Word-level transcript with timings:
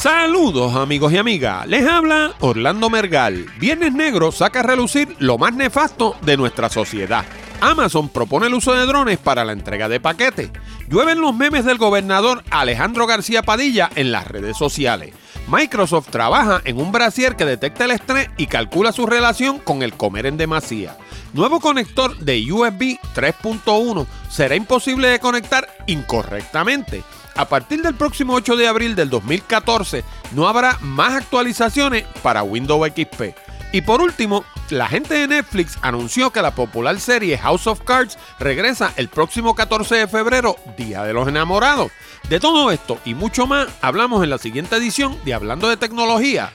Saludos 0.00 0.76
amigos 0.76 1.12
y 1.12 1.18
amigas, 1.18 1.66
les 1.66 1.86
habla 1.86 2.32
Orlando 2.40 2.88
Mergal. 2.88 3.44
Viernes 3.58 3.92
Negro 3.92 4.32
saca 4.32 4.60
a 4.60 4.62
relucir 4.62 5.14
lo 5.18 5.36
más 5.36 5.52
nefasto 5.52 6.16
de 6.22 6.38
nuestra 6.38 6.70
sociedad. 6.70 7.26
Amazon 7.60 8.08
propone 8.08 8.46
el 8.46 8.54
uso 8.54 8.72
de 8.72 8.86
drones 8.86 9.18
para 9.18 9.44
la 9.44 9.52
entrega 9.52 9.90
de 9.90 10.00
paquetes. 10.00 10.52
Llueven 10.88 11.20
los 11.20 11.36
memes 11.36 11.66
del 11.66 11.76
gobernador 11.76 12.42
Alejandro 12.48 13.06
García 13.06 13.42
Padilla 13.42 13.90
en 13.94 14.10
las 14.10 14.26
redes 14.26 14.56
sociales. 14.56 15.12
Microsoft 15.48 16.08
trabaja 16.08 16.62
en 16.64 16.78
un 16.78 16.92
brasier 16.92 17.36
que 17.36 17.44
detecta 17.44 17.84
el 17.84 17.90
estrés 17.90 18.30
y 18.38 18.46
calcula 18.46 18.92
su 18.92 19.04
relación 19.04 19.58
con 19.58 19.82
el 19.82 19.92
comer 19.92 20.24
en 20.24 20.38
demasía. 20.38 20.96
Nuevo 21.34 21.60
conector 21.60 22.16
de 22.16 22.50
USB 22.50 22.98
3.1 23.14 24.06
será 24.30 24.56
imposible 24.56 25.08
de 25.08 25.18
conectar 25.18 25.68
incorrectamente. 25.86 27.02
A 27.36 27.46
partir 27.46 27.82
del 27.82 27.94
próximo 27.94 28.34
8 28.34 28.56
de 28.56 28.68
abril 28.68 28.94
del 28.94 29.10
2014 29.10 30.04
no 30.32 30.48
habrá 30.48 30.78
más 30.80 31.14
actualizaciones 31.14 32.04
para 32.22 32.42
Windows 32.42 32.88
XP. 32.88 33.34
Y 33.72 33.82
por 33.82 34.02
último, 34.02 34.44
la 34.70 34.88
gente 34.88 35.14
de 35.14 35.28
Netflix 35.28 35.78
anunció 35.80 36.30
que 36.30 36.42
la 36.42 36.54
popular 36.54 36.98
serie 36.98 37.38
House 37.38 37.66
of 37.66 37.82
Cards 37.82 38.18
regresa 38.38 38.92
el 38.96 39.08
próximo 39.08 39.54
14 39.54 39.94
de 39.96 40.08
febrero, 40.08 40.56
Día 40.76 41.04
de 41.04 41.12
los 41.12 41.28
Enamorados. 41.28 41.92
De 42.28 42.40
todo 42.40 42.70
esto 42.70 42.98
y 43.04 43.14
mucho 43.14 43.46
más 43.46 43.68
hablamos 43.80 44.22
en 44.24 44.30
la 44.30 44.38
siguiente 44.38 44.76
edición 44.76 45.16
de 45.24 45.34
Hablando 45.34 45.68
de 45.68 45.76
Tecnología 45.76 46.52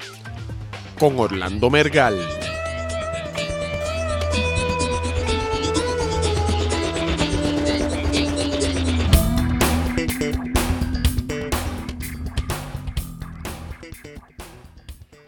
con 1.00 1.20
Orlando 1.20 1.70
Mergal. 1.70 2.18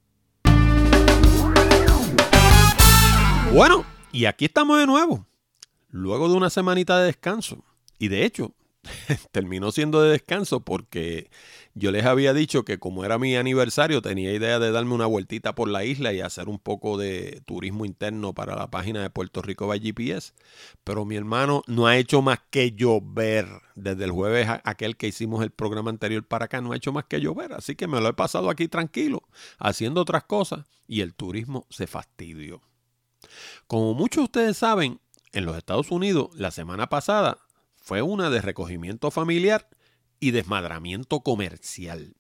Bueno, 3.53 3.85
y 4.11 4.25
aquí 4.25 4.45
estamos 4.45 4.79
de 4.79 4.85
nuevo, 4.85 5.25
luego 5.89 6.27
de 6.27 6.35
una 6.35 6.49
semanita 6.49 6.99
de 6.99 7.05
descanso. 7.05 7.63
Y 7.97 8.09
de 8.09 8.25
hecho, 8.25 8.53
terminó 9.31 9.71
siendo 9.71 10.01
de 10.01 10.11
descanso 10.11 10.59
porque 10.59 11.29
yo 11.77 11.91
les 11.91 12.05
había 12.05 12.33
dicho 12.33 12.63
que 12.63 12.79
como 12.79 13.03
era 13.03 13.19
mi 13.19 13.35
aniversario 13.35 14.01
tenía 14.01 14.31
idea 14.31 14.59
de 14.59 14.71
darme 14.71 14.93
una 14.93 15.07
vueltita 15.07 15.55
por 15.55 15.67
la 15.67 15.83
isla 15.83 16.13
y 16.13 16.21
hacer 16.21 16.47
un 16.47 16.57
poco 16.57 16.97
de 16.97 17.41
turismo 17.45 17.83
interno 17.83 18.33
para 18.33 18.55
la 18.55 18.71
página 18.71 19.01
de 19.01 19.09
Puerto 19.09 19.41
Rico 19.41 19.67
by 19.67 19.81
GPS. 19.81 20.31
Pero 20.85 21.03
mi 21.03 21.17
hermano 21.17 21.63
no 21.67 21.85
ha 21.85 21.97
hecho 21.97 22.21
más 22.21 22.39
que 22.49 22.71
llover. 22.71 23.47
Desde 23.75 24.05
el 24.05 24.11
jueves 24.11 24.47
aquel 24.63 24.95
que 24.95 25.09
hicimos 25.09 25.43
el 25.43 25.51
programa 25.51 25.89
anterior 25.89 26.25
para 26.25 26.45
acá 26.45 26.61
no 26.61 26.71
ha 26.71 26.77
hecho 26.77 26.93
más 26.93 27.03
que 27.05 27.19
llover. 27.19 27.51
Así 27.51 27.75
que 27.75 27.87
me 27.87 27.99
lo 27.99 28.07
he 28.07 28.13
pasado 28.13 28.49
aquí 28.49 28.69
tranquilo, 28.69 29.23
haciendo 29.59 29.99
otras 29.99 30.23
cosas 30.23 30.65
y 30.87 31.01
el 31.01 31.13
turismo 31.13 31.67
se 31.69 31.87
fastidió. 31.87 32.61
Como 33.67 33.93
muchos 33.95 34.21
de 34.21 34.25
ustedes 34.25 34.57
saben, 34.57 35.01
en 35.33 35.43
los 35.43 35.57
Estados 35.57 35.91
Unidos 35.91 36.29
la 36.35 36.51
semana 36.51 36.87
pasada 36.87 37.37
fue 37.75 38.01
una 38.01 38.29
de 38.29 38.39
recogimiento 38.39 39.11
familiar 39.11 39.67
y 40.19 40.31
desmadramiento 40.31 41.21
comercial. 41.21 42.15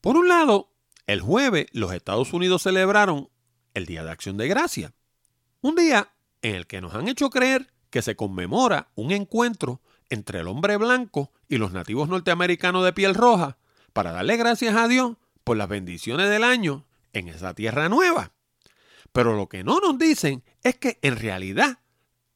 Por 0.00 0.16
un 0.16 0.28
lado, 0.28 0.72
el 1.06 1.20
jueves 1.20 1.66
los 1.72 1.92
Estados 1.92 2.32
Unidos 2.32 2.62
celebraron 2.62 3.28
el 3.74 3.86
Día 3.86 4.04
de 4.04 4.10
Acción 4.10 4.36
de 4.36 4.48
Gracia, 4.48 4.94
un 5.60 5.76
día 5.76 6.12
en 6.42 6.56
el 6.56 6.66
que 6.66 6.80
nos 6.80 6.94
han 6.94 7.08
hecho 7.08 7.30
creer 7.30 7.72
que 7.90 8.02
se 8.02 8.16
conmemora 8.16 8.90
un 8.94 9.12
encuentro 9.12 9.80
entre 10.10 10.40
el 10.40 10.48
hombre 10.48 10.76
blanco 10.76 11.32
y 11.48 11.58
los 11.58 11.72
nativos 11.72 12.08
norteamericanos 12.08 12.84
de 12.84 12.92
piel 12.92 13.14
roja 13.14 13.58
para 13.92 14.12
darle 14.12 14.36
gracias 14.36 14.74
a 14.74 14.88
Dios 14.88 15.16
por 15.44 15.56
las 15.56 15.68
bendiciones 15.68 16.28
del 16.28 16.44
año 16.44 16.86
en 17.12 17.28
esa 17.28 17.54
tierra 17.54 17.88
nueva. 17.88 18.32
Pero 19.12 19.36
lo 19.36 19.48
que 19.48 19.62
no 19.62 19.78
nos 19.78 19.98
dicen 19.98 20.42
es 20.62 20.76
que 20.76 20.98
en 21.02 21.16
realidad 21.16 21.78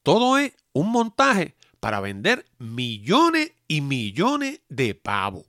todo 0.03 0.37
es 0.37 0.55
un 0.73 0.91
montaje 0.91 1.56
para 1.79 1.99
vender 1.99 2.45
millones 2.57 3.51
y 3.67 3.81
millones 3.81 4.61
de 4.69 4.95
pavos. 4.95 5.45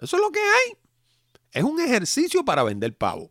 Eso 0.00 0.16
es 0.16 0.22
lo 0.22 0.30
que 0.30 0.40
hay. 0.40 0.76
Es 1.52 1.64
un 1.64 1.80
ejercicio 1.80 2.44
para 2.44 2.62
vender 2.62 2.96
pavo. 2.96 3.30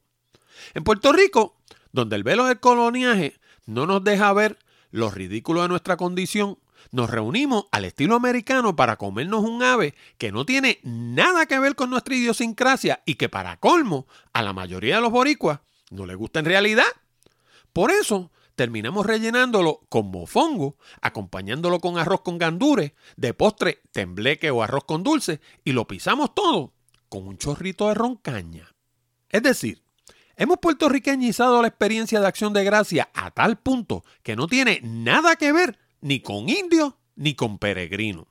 En 0.73 0.83
Puerto 0.83 1.11
Rico, 1.11 1.57
donde 1.91 2.15
el 2.15 2.23
velo 2.23 2.45
del 2.45 2.59
coloniaje 2.59 3.39
no 3.65 3.85
nos 3.85 4.03
deja 4.03 4.31
ver 4.33 4.57
lo 4.91 5.09
ridículo 5.09 5.61
de 5.61 5.69
nuestra 5.69 5.97
condición, 5.97 6.57
nos 6.91 7.09
reunimos 7.09 7.65
al 7.71 7.85
estilo 7.85 8.15
americano 8.15 8.75
para 8.75 8.97
comernos 8.97 9.43
un 9.43 9.61
ave 9.63 9.93
que 10.17 10.31
no 10.31 10.45
tiene 10.45 10.79
nada 10.83 11.45
que 11.45 11.59
ver 11.59 11.75
con 11.75 11.89
nuestra 11.89 12.15
idiosincrasia 12.15 13.01
y 13.05 13.15
que 13.15 13.29
para 13.29 13.57
colmo 13.57 14.07
a 14.33 14.41
la 14.41 14.53
mayoría 14.53 14.95
de 14.95 15.01
los 15.01 15.11
boricuas 15.11 15.59
no 15.91 16.05
le 16.05 16.15
gusta 16.15 16.39
en 16.39 16.45
realidad. 16.45 16.85
Por 17.73 17.91
eso 17.91 18.31
terminamos 18.59 19.05
rellenándolo 19.05 19.79
con 19.87 20.11
mofongo, 20.11 20.75
acompañándolo 20.99 21.79
con 21.79 21.97
arroz 21.97 22.23
con 22.23 22.37
gandures, 22.37 22.91
de 23.15 23.33
postre 23.33 23.81
tembleque 23.93 24.51
o 24.51 24.61
arroz 24.61 24.83
con 24.83 25.01
dulce 25.01 25.39
y 25.63 25.71
lo 25.71 25.87
pisamos 25.87 26.35
todo 26.35 26.73
con 27.07 27.25
un 27.25 27.37
chorrito 27.37 27.87
de 27.87 27.93
roncaña. 27.93 28.75
Es 29.29 29.43
decir, 29.43 29.81
hemos 30.35 30.57
puertorriqueñizado 30.57 31.61
la 31.61 31.69
experiencia 31.69 32.19
de 32.19 32.27
acción 32.27 32.51
de 32.51 32.65
gracia 32.65 33.09
a 33.13 33.31
tal 33.31 33.57
punto 33.59 34.03
que 34.23 34.35
no 34.35 34.45
tiene 34.45 34.81
nada 34.83 35.37
que 35.37 35.53
ver 35.53 35.79
ni 36.01 36.19
con 36.19 36.49
indio 36.49 36.97
ni 37.15 37.35
con 37.35 37.59
peregrino. 37.59 38.27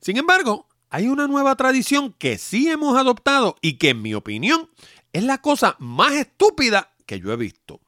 Sin 0.00 0.16
embargo, 0.16 0.66
hay 0.90 1.06
una 1.06 1.28
nueva 1.28 1.54
tradición 1.54 2.12
que 2.14 2.36
sí 2.38 2.68
hemos 2.68 2.98
adoptado 2.98 3.54
y 3.60 3.74
que 3.74 3.90
en 3.90 4.02
mi 4.02 4.12
opinión 4.12 4.68
es 5.12 5.22
la 5.22 5.40
cosa 5.40 5.76
más 5.78 6.14
estúpida 6.14 6.96
que 7.06 7.20
yo 7.20 7.32
he 7.32 7.36
visto. 7.36 7.80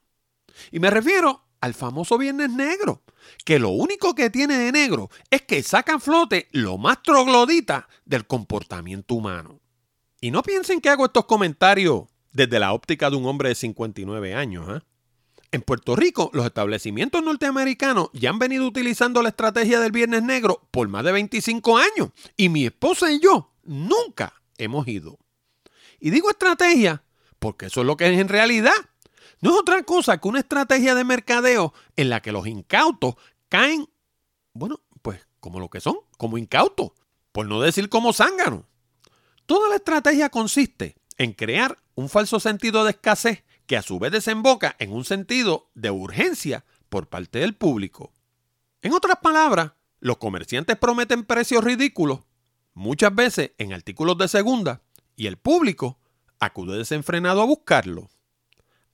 Y 0.70 0.78
me 0.78 0.90
refiero 0.90 1.47
al 1.60 1.74
famoso 1.74 2.18
Viernes 2.18 2.50
Negro, 2.50 3.02
que 3.44 3.58
lo 3.58 3.70
único 3.70 4.14
que 4.14 4.30
tiene 4.30 4.56
de 4.58 4.72
negro 4.72 5.10
es 5.30 5.42
que 5.42 5.62
saca 5.62 5.94
a 5.94 6.00
flote 6.00 6.48
lo 6.52 6.78
más 6.78 7.02
troglodita 7.02 7.88
del 8.04 8.26
comportamiento 8.26 9.14
humano. 9.14 9.60
Y 10.20 10.30
no 10.30 10.42
piensen 10.42 10.80
que 10.80 10.88
hago 10.88 11.06
estos 11.06 11.26
comentarios 11.26 12.04
desde 12.32 12.58
la 12.58 12.72
óptica 12.72 13.10
de 13.10 13.16
un 13.16 13.26
hombre 13.26 13.50
de 13.50 13.54
59 13.54 14.34
años. 14.34 14.68
¿eh? 14.68 14.80
En 15.50 15.62
Puerto 15.62 15.96
Rico, 15.96 16.30
los 16.32 16.44
establecimientos 16.44 17.22
norteamericanos 17.22 18.10
ya 18.12 18.30
han 18.30 18.38
venido 18.38 18.66
utilizando 18.66 19.22
la 19.22 19.30
estrategia 19.30 19.80
del 19.80 19.92
Viernes 19.92 20.22
Negro 20.22 20.68
por 20.70 20.88
más 20.88 21.04
de 21.04 21.12
25 21.12 21.78
años 21.78 22.10
y 22.36 22.48
mi 22.48 22.66
esposa 22.66 23.10
y 23.10 23.20
yo 23.20 23.52
nunca 23.64 24.42
hemos 24.58 24.86
ido. 24.88 25.18
Y 26.00 26.10
digo 26.10 26.30
estrategia 26.30 27.02
porque 27.38 27.66
eso 27.66 27.80
es 27.80 27.86
lo 27.86 27.96
que 27.96 28.12
es 28.12 28.18
en 28.18 28.28
realidad. 28.28 28.72
No 29.40 29.50
es 29.50 29.56
otra 29.56 29.82
cosa 29.84 30.18
que 30.18 30.28
una 30.28 30.40
estrategia 30.40 30.94
de 30.94 31.04
mercadeo 31.04 31.72
en 31.96 32.10
la 32.10 32.20
que 32.20 32.32
los 32.32 32.46
incautos 32.46 33.14
caen, 33.48 33.88
bueno, 34.52 34.80
pues 35.02 35.26
como 35.40 35.60
lo 35.60 35.68
que 35.68 35.80
son, 35.80 35.96
como 36.16 36.38
incautos, 36.38 36.92
por 37.32 37.46
no 37.46 37.60
decir 37.60 37.88
como 37.88 38.12
zánganos. 38.12 38.64
Toda 39.46 39.68
la 39.68 39.76
estrategia 39.76 40.28
consiste 40.28 40.96
en 41.16 41.32
crear 41.32 41.78
un 41.94 42.08
falso 42.08 42.40
sentido 42.40 42.84
de 42.84 42.90
escasez 42.90 43.44
que 43.66 43.76
a 43.76 43.82
su 43.82 43.98
vez 43.98 44.12
desemboca 44.12 44.74
en 44.78 44.92
un 44.92 45.04
sentido 45.04 45.70
de 45.74 45.90
urgencia 45.90 46.64
por 46.88 47.08
parte 47.08 47.38
del 47.38 47.54
público. 47.54 48.12
En 48.82 48.92
otras 48.92 49.18
palabras, 49.22 49.72
los 50.00 50.18
comerciantes 50.18 50.76
prometen 50.76 51.24
precios 51.24 51.62
ridículos, 51.62 52.20
muchas 52.74 53.14
veces 53.14 53.52
en 53.58 53.72
artículos 53.72 54.16
de 54.18 54.28
segunda, 54.28 54.82
y 55.16 55.26
el 55.26 55.36
público 55.36 55.98
acude 56.38 56.78
desenfrenado 56.78 57.42
a 57.42 57.46
buscarlo. 57.46 58.08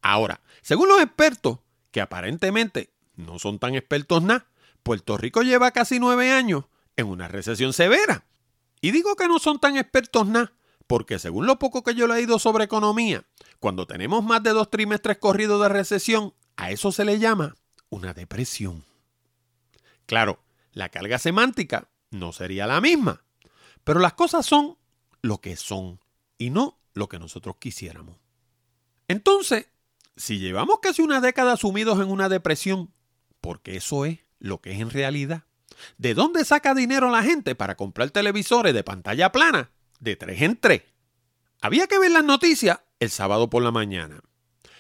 Ahora, 0.04 0.42
según 0.60 0.88
los 0.88 1.00
expertos, 1.00 1.60
que 1.90 2.02
aparentemente 2.02 2.92
no 3.16 3.38
son 3.38 3.58
tan 3.58 3.74
expertos 3.74 4.22
nada, 4.22 4.46
Puerto 4.82 5.16
Rico 5.16 5.40
lleva 5.40 5.70
casi 5.70 5.98
nueve 5.98 6.30
años 6.30 6.66
en 6.96 7.06
una 7.06 7.26
recesión 7.26 7.72
severa. 7.72 8.26
Y 8.82 8.90
digo 8.90 9.16
que 9.16 9.28
no 9.28 9.38
son 9.38 9.58
tan 9.58 9.78
expertos 9.78 10.26
nada, 10.26 10.52
porque 10.86 11.18
según 11.18 11.46
lo 11.46 11.58
poco 11.58 11.82
que 11.82 11.94
yo 11.94 12.04
he 12.04 12.08
leído 12.08 12.38
sobre 12.38 12.64
economía, 12.64 13.24
cuando 13.60 13.86
tenemos 13.86 14.22
más 14.22 14.42
de 14.42 14.50
dos 14.50 14.70
trimestres 14.70 15.16
corridos 15.16 15.62
de 15.62 15.70
recesión, 15.70 16.34
a 16.56 16.70
eso 16.70 16.92
se 16.92 17.06
le 17.06 17.18
llama 17.18 17.56
una 17.88 18.12
depresión. 18.12 18.84
Claro, 20.04 20.44
la 20.72 20.90
carga 20.90 21.18
semántica 21.18 21.88
no 22.10 22.34
sería 22.34 22.66
la 22.66 22.82
misma, 22.82 23.24
pero 23.84 24.00
las 24.00 24.12
cosas 24.12 24.44
son 24.44 24.76
lo 25.22 25.40
que 25.40 25.56
son 25.56 25.98
y 26.36 26.50
no 26.50 26.78
lo 26.92 27.08
que 27.08 27.18
nosotros 27.18 27.56
quisiéramos. 27.58 28.18
Entonces, 29.08 29.68
si 30.16 30.38
llevamos 30.38 30.78
casi 30.80 31.02
una 31.02 31.20
década 31.20 31.56
sumidos 31.56 32.00
en 32.00 32.10
una 32.10 32.28
depresión, 32.28 32.92
porque 33.40 33.76
eso 33.76 34.04
es 34.04 34.20
lo 34.38 34.60
que 34.60 34.72
es 34.72 34.80
en 34.80 34.90
realidad, 34.90 35.44
¿de 35.98 36.14
dónde 36.14 36.44
saca 36.44 36.74
dinero 36.74 37.10
la 37.10 37.22
gente 37.22 37.54
para 37.54 37.76
comprar 37.76 38.10
televisores 38.10 38.74
de 38.74 38.84
pantalla 38.84 39.32
plana 39.32 39.70
de 40.00 40.16
tres 40.16 40.42
en 40.42 40.56
tres? 40.56 40.82
Había 41.60 41.86
que 41.86 41.98
ver 41.98 42.10
las 42.10 42.24
noticias 42.24 42.80
el 43.00 43.10
sábado 43.10 43.48
por 43.48 43.62
la 43.62 43.70
mañana. 43.70 44.20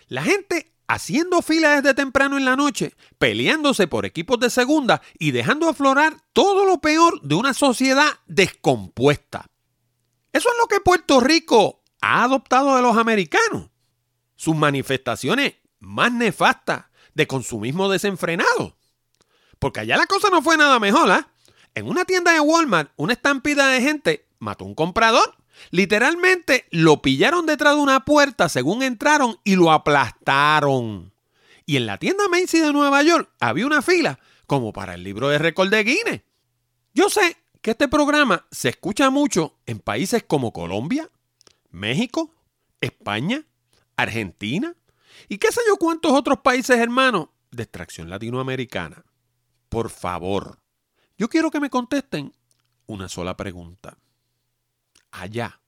La 0.06 0.22
gente 0.22 0.74
haciendo 0.86 1.42
fila 1.42 1.76
desde 1.76 1.94
temprano 1.94 2.36
en 2.36 2.44
la 2.44 2.56
noche, 2.56 2.94
peleándose 3.18 3.86
por 3.86 4.04
equipos 4.04 4.38
de 4.38 4.50
segunda 4.50 5.00
y 5.18 5.30
dejando 5.30 5.68
aflorar 5.68 6.16
todo 6.32 6.66
lo 6.66 6.80
peor 6.80 7.20
de 7.22 7.34
una 7.34 7.54
sociedad 7.54 8.08
descompuesta. 8.26 9.46
Eso 10.32 10.48
es 10.50 10.56
lo 10.60 10.66
que 10.66 10.80
Puerto 10.80 11.20
Rico 11.20 11.82
ha 12.00 12.24
adoptado 12.24 12.76
de 12.76 12.82
los 12.82 12.96
americanos. 12.96 13.70
Sus 14.36 14.56
manifestaciones 14.56 15.54
más 15.80 16.12
nefastas 16.12 16.86
de 17.14 17.26
consumismo 17.26 17.88
desenfrenado. 17.88 18.76
Porque 19.58 19.80
allá 19.80 19.96
la 19.96 20.06
cosa 20.06 20.28
no 20.30 20.42
fue 20.42 20.56
nada 20.56 20.78
mejor, 20.80 21.10
¿ah? 21.10 21.28
En 21.74 21.88
una 21.88 22.04
tienda 22.04 22.32
de 22.32 22.40
Walmart, 22.40 22.92
una 22.96 23.12
estampida 23.12 23.68
de 23.68 23.80
gente 23.80 24.26
mató 24.38 24.64
a 24.64 24.68
un 24.68 24.74
comprador 24.74 25.36
Literalmente 25.70 26.66
lo 26.70 27.02
pillaron 27.02 27.46
detrás 27.46 27.76
de 27.76 27.82
una 27.82 28.04
puerta 28.04 28.48
según 28.48 28.82
entraron 28.82 29.38
y 29.44 29.56
lo 29.56 29.72
aplastaron. 29.72 31.12
Y 31.66 31.76
en 31.76 31.86
la 31.86 31.98
tienda 31.98 32.28
Macy 32.28 32.60
de 32.60 32.72
Nueva 32.72 33.02
York 33.02 33.30
había 33.40 33.66
una 33.66 33.82
fila 33.82 34.18
como 34.46 34.72
para 34.72 34.94
el 34.94 35.02
libro 35.02 35.28
de 35.28 35.38
récord 35.38 35.70
de 35.70 35.84
Guinness. 35.84 36.22
Yo 36.92 37.08
sé 37.08 37.36
que 37.62 37.72
este 37.72 37.88
programa 37.88 38.46
se 38.50 38.68
escucha 38.68 39.10
mucho 39.10 39.56
en 39.66 39.80
países 39.80 40.22
como 40.22 40.52
Colombia, 40.52 41.10
México, 41.70 42.34
España, 42.80 43.44
Argentina 43.96 44.74
y 45.28 45.38
qué 45.38 45.52
sé 45.52 45.60
yo 45.68 45.76
cuántos 45.76 46.12
otros 46.12 46.40
países 46.40 46.78
hermanos 46.78 47.28
de 47.50 47.62
extracción 47.62 48.10
latinoamericana. 48.10 49.04
Por 49.68 49.90
favor, 49.90 50.60
yo 51.16 51.28
quiero 51.28 51.50
que 51.50 51.60
me 51.60 51.70
contesten 51.70 52.32
una 52.86 53.08
sola 53.08 53.36
pregunta 53.36 53.96
allá, 55.14 55.60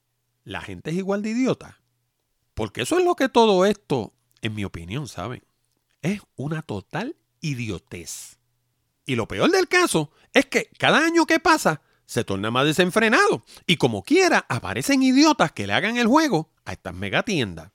la 0.43 0.61
gente 0.61 0.91
es 0.91 0.97
igual 0.97 1.21
de 1.21 1.29
idiota. 1.29 1.81
Porque 2.53 2.81
eso 2.81 2.97
es 2.97 3.05
lo 3.05 3.15
que 3.15 3.29
todo 3.29 3.65
esto, 3.65 4.13
en 4.41 4.55
mi 4.55 4.65
opinión, 4.65 5.07
¿saben? 5.07 5.43
Es 6.01 6.21
una 6.35 6.61
total 6.61 7.15
idiotez. 7.41 8.39
Y 9.05 9.15
lo 9.15 9.27
peor 9.27 9.51
del 9.51 9.67
caso 9.67 10.11
es 10.33 10.45
que 10.47 10.69
cada 10.77 11.05
año 11.05 11.25
que 11.25 11.39
pasa 11.39 11.81
se 12.05 12.23
torna 12.23 12.51
más 12.51 12.65
desenfrenado. 12.65 13.43
Y 13.65 13.77
como 13.77 14.03
quiera, 14.03 14.45
aparecen 14.49 15.03
idiotas 15.03 15.51
que 15.51 15.67
le 15.67 15.73
hagan 15.73 15.97
el 15.97 16.07
juego 16.07 16.51
a 16.65 16.73
estas 16.73 16.93
megatiendas. 16.93 17.71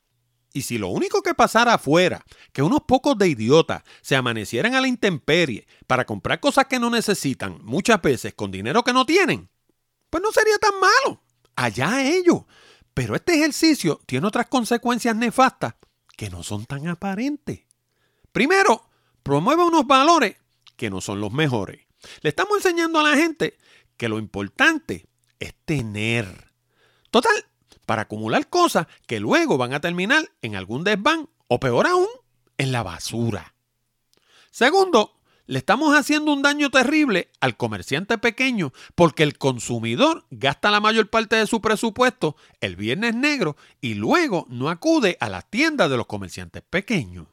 Y 0.52 0.62
si 0.62 0.78
lo 0.78 0.88
único 0.88 1.22
que 1.22 1.34
pasara 1.34 1.78
fuera 1.78 2.25
que 2.52 2.62
unos 2.62 2.82
pocos 2.82 3.16
de 3.16 3.28
idiotas 3.28 3.82
se 4.02 4.16
amanecieran 4.16 4.75
a 4.75 4.81
la 4.81 4.88
intemperie 4.88 5.66
para 5.87 6.04
comprar 6.04 6.40
cosas 6.40 6.66
que 6.66 6.78
no 6.78 6.90
necesitan, 6.90 7.58
muchas 7.62 8.02
veces 8.02 8.34
con 8.34 8.50
dinero 8.50 8.82
que 8.82 8.93
no 8.93 9.06
tienen, 9.06 9.49
pues 10.10 10.22
no 10.22 10.31
sería 10.31 10.58
tan 10.58 10.78
malo 10.78 11.22
allá 11.56 12.02
ellos. 12.02 12.43
Pero 12.94 13.16
este 13.16 13.34
ejercicio 13.34 14.00
tiene 14.06 14.26
otras 14.26 14.46
consecuencias 14.46 15.16
nefastas 15.16 15.75
que 16.16 16.28
no 16.28 16.43
son 16.43 16.66
tan 16.66 16.87
aparentes. 16.88 17.60
Primero, 18.32 18.88
promueve 19.22 19.64
unos 19.64 19.87
valores 19.87 20.37
que 20.76 20.90
no 20.90 21.00
son 21.00 21.20
los 21.20 21.32
mejores. 21.32 21.87
Le 22.20 22.31
estamos 22.31 22.56
enseñando 22.56 23.00
a 23.00 23.02
la 23.02 23.16
gente 23.16 23.56
que 23.96 24.08
lo 24.08 24.19
importante 24.19 25.06
es 25.38 25.55
tener. 25.65 26.53
Total, 27.10 27.32
para 27.93 28.05
acumular 28.05 28.49
cosas 28.49 28.87
que 29.06 29.20
luego 29.20 29.58
van 29.58 29.75
a 29.75 29.81
terminar 29.82 30.32
en 30.41 30.56
algún 30.56 30.82
desván 30.82 31.29
o 31.46 31.61
peor 31.61 31.87
aún, 31.87 32.06
en 32.56 32.72
la 32.72 32.82
basura. 32.82 33.55
Segundo, 34.51 35.20
le 35.44 35.58
estamos 35.58 35.94
haciendo 35.94 36.32
un 36.32 36.41
daño 36.41 36.70
terrible 36.70 37.29
al 37.39 37.58
comerciante 37.58 38.17
pequeño 38.17 38.72
porque 38.94 39.25
el 39.25 39.37
consumidor 39.37 40.25
gasta 40.31 40.70
la 40.70 40.81
mayor 40.81 41.11
parte 41.11 41.37
de 41.37 41.46
su 41.46 41.61
presupuesto 41.61 42.34
el 42.63 42.77
viernes 42.77 43.15
negro 43.15 43.58
y 43.82 43.93
luego 43.93 44.46
no 44.49 44.70
acude 44.70 45.19
a 45.20 45.29
las 45.29 45.51
tiendas 45.51 45.91
de 45.91 45.99
los 45.99 46.06
comerciantes 46.06 46.63
pequeños. 46.63 47.27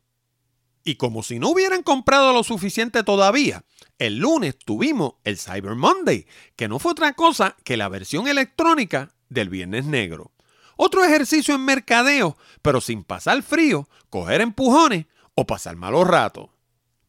Y 0.83 0.95
como 0.95 1.23
si 1.23 1.39
no 1.39 1.51
hubieran 1.51 1.83
comprado 1.83 2.33
lo 2.33 2.43
suficiente 2.43 3.03
todavía, 3.03 3.63
el 3.97 4.17
lunes 4.17 4.57
tuvimos 4.57 5.13
el 5.23 5.37
Cyber 5.37 5.75
Monday, 5.75 6.27
que 6.57 6.67
no 6.67 6.79
fue 6.79 6.91
otra 6.91 7.13
cosa 7.13 7.55
que 7.63 7.77
la 7.77 7.87
versión 7.87 8.27
electrónica 8.27 9.15
del 9.29 9.47
viernes 9.47 9.85
negro. 9.85 10.33
Otro 10.81 11.03
ejercicio 11.03 11.55
en 11.55 11.65
mercadeo, 11.65 12.37
pero 12.61 12.79
sin 12.79 13.03
pasar 13.03 13.43
frío, 13.43 13.89
coger 14.09 14.39
empujones 14.39 15.07
o 15.35 15.45
pasar 15.45 15.75
malos 15.75 16.07
ratos. 16.07 16.51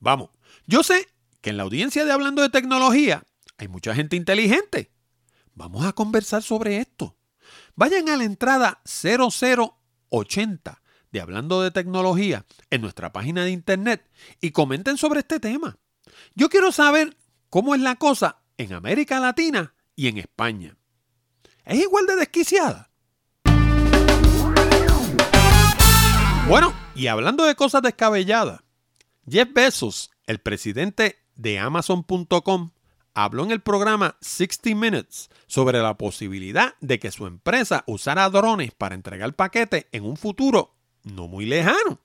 Vamos, 0.01 0.31
yo 0.67 0.83
sé 0.83 1.07
que 1.41 1.51
en 1.51 1.57
la 1.57 1.63
audiencia 1.63 2.05
de 2.05 2.11
Hablando 2.11 2.43
de 2.43 2.49
Tecnología 2.49 3.23
hay 3.59 3.69
mucha 3.69 3.95
gente 3.95 4.17
inteligente. 4.17 4.91
Vamos 5.55 5.87
a 5.87 5.93
conversar 5.93 6.43
sobre 6.43 6.79
esto. 6.79 7.17
Vayan 7.77 8.09
a 8.09 8.17
la 8.17 8.25
entrada 8.25 8.83
0080 8.85 10.83
de 11.13 11.21
Hablando 11.21 11.63
de 11.63 11.71
Tecnología 11.71 12.47
en 12.71 12.81
nuestra 12.81 13.13
página 13.13 13.45
de 13.45 13.53
internet 13.53 14.11
y 14.41 14.51
comenten 14.51 14.97
sobre 14.97 15.21
este 15.21 15.39
tema. 15.39 15.79
Yo 16.35 16.49
quiero 16.49 16.73
saber 16.73 17.17
cómo 17.51 17.77
es 17.77 17.81
la 17.81 17.95
cosa 17.95 18.43
en 18.59 18.73
América 18.73 19.21
Latina 19.21 19.77
y 19.95 20.09
en 20.09 20.19
España. 20.19 20.77
¿Es 21.65 21.79
igual 21.79 22.07
de 22.07 22.17
desquiciada? 22.17 22.90
Bueno, 26.51 26.75
y 26.97 27.07
hablando 27.07 27.45
de 27.45 27.55
cosas 27.55 27.81
descabelladas, 27.81 28.63
Jeff 29.25 29.53
Bezos 29.53 30.11
el 30.27 30.41
presidente 30.41 31.21
de 31.37 31.61
Amazon.com 31.61 32.71
habló 33.15 33.45
en 33.45 33.53
el 33.53 33.61
programa 33.61 34.17
60 34.21 34.75
Minutes 34.75 35.31
sobre 35.47 35.81
la 35.81 35.97
posibilidad 35.97 36.75
de 36.81 36.99
que 36.99 37.13
su 37.13 37.29
empresa 37.29 37.85
usara 37.87 38.29
drones 38.31 38.73
para 38.73 38.97
entregar 38.97 39.33
paquetes 39.35 39.87
en 39.93 40.05
un 40.05 40.17
futuro 40.17 40.75
no 41.05 41.29
muy 41.29 41.47
lejano. 41.47 42.01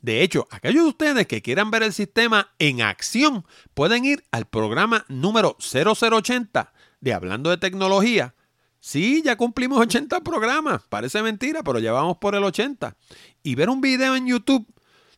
De 0.00 0.22
hecho, 0.22 0.48
aquellos 0.50 0.84
de 0.84 0.88
ustedes 0.88 1.26
que 1.26 1.42
quieran 1.42 1.70
ver 1.70 1.82
el 1.82 1.92
sistema 1.92 2.54
en 2.58 2.80
acción 2.80 3.44
pueden 3.74 4.06
ir 4.06 4.24
al 4.30 4.46
programa 4.46 5.04
número 5.08 5.58
0080 5.60 6.72
de 7.02 7.12
Hablando 7.12 7.50
de 7.50 7.58
Tecnología. 7.58 8.34
Sí, 8.80 9.22
ya 9.22 9.36
cumplimos 9.36 9.78
80 9.78 10.20
programas. 10.20 10.82
Parece 10.88 11.22
mentira, 11.22 11.62
pero 11.62 11.78
ya 11.78 11.92
vamos 11.92 12.16
por 12.16 12.34
el 12.34 12.42
80. 12.42 12.96
Y 13.42 13.54
ver 13.54 13.68
un 13.68 13.80
video 13.80 14.16
en 14.16 14.26
YouTube 14.26 14.66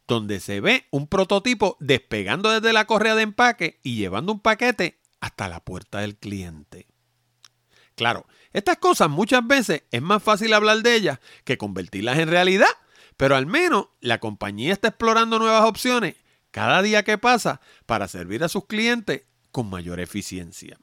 donde 0.08 0.40
se 0.40 0.60
ve 0.60 0.86
un 0.90 1.06
prototipo 1.06 1.76
despegando 1.80 2.50
desde 2.50 2.72
la 2.72 2.86
correa 2.86 3.14
de 3.14 3.22
empaque 3.22 3.80
y 3.82 3.96
llevando 3.96 4.32
un 4.32 4.40
paquete 4.40 5.00
hasta 5.20 5.48
la 5.48 5.60
puerta 5.60 6.00
del 6.00 6.16
cliente. 6.16 6.88
Claro, 7.94 8.26
estas 8.52 8.78
cosas 8.78 9.08
muchas 9.08 9.46
veces 9.46 9.84
es 9.90 10.02
más 10.02 10.22
fácil 10.22 10.52
hablar 10.54 10.82
de 10.82 10.96
ellas 10.96 11.20
que 11.44 11.56
convertirlas 11.56 12.18
en 12.18 12.28
realidad, 12.28 12.68
pero 13.16 13.36
al 13.36 13.46
menos 13.46 13.88
la 14.00 14.18
compañía 14.18 14.72
está 14.72 14.88
explorando 14.88 15.38
nuevas 15.38 15.64
opciones 15.64 16.16
cada 16.50 16.82
día 16.82 17.04
que 17.04 17.16
pasa 17.16 17.60
para 17.86 18.08
servir 18.08 18.42
a 18.42 18.48
sus 18.48 18.66
clientes 18.66 19.22
con 19.52 19.70
mayor 19.70 20.00
eficiencia. 20.00 20.78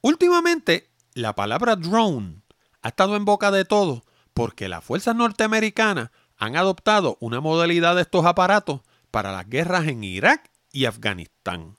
Últimamente, 0.00 0.89
la 1.14 1.34
palabra 1.34 1.76
drone 1.76 2.42
ha 2.82 2.88
estado 2.88 3.16
en 3.16 3.24
boca 3.24 3.50
de 3.50 3.64
todos 3.64 4.02
porque 4.34 4.68
las 4.68 4.84
fuerzas 4.84 5.16
norteamericanas 5.16 6.10
han 6.36 6.56
adoptado 6.56 7.16
una 7.20 7.40
modalidad 7.40 7.96
de 7.96 8.02
estos 8.02 8.24
aparatos 8.24 8.80
para 9.10 9.32
las 9.32 9.48
guerras 9.48 9.86
en 9.88 10.04
Irak 10.04 10.50
y 10.72 10.86
Afganistán. 10.86 11.76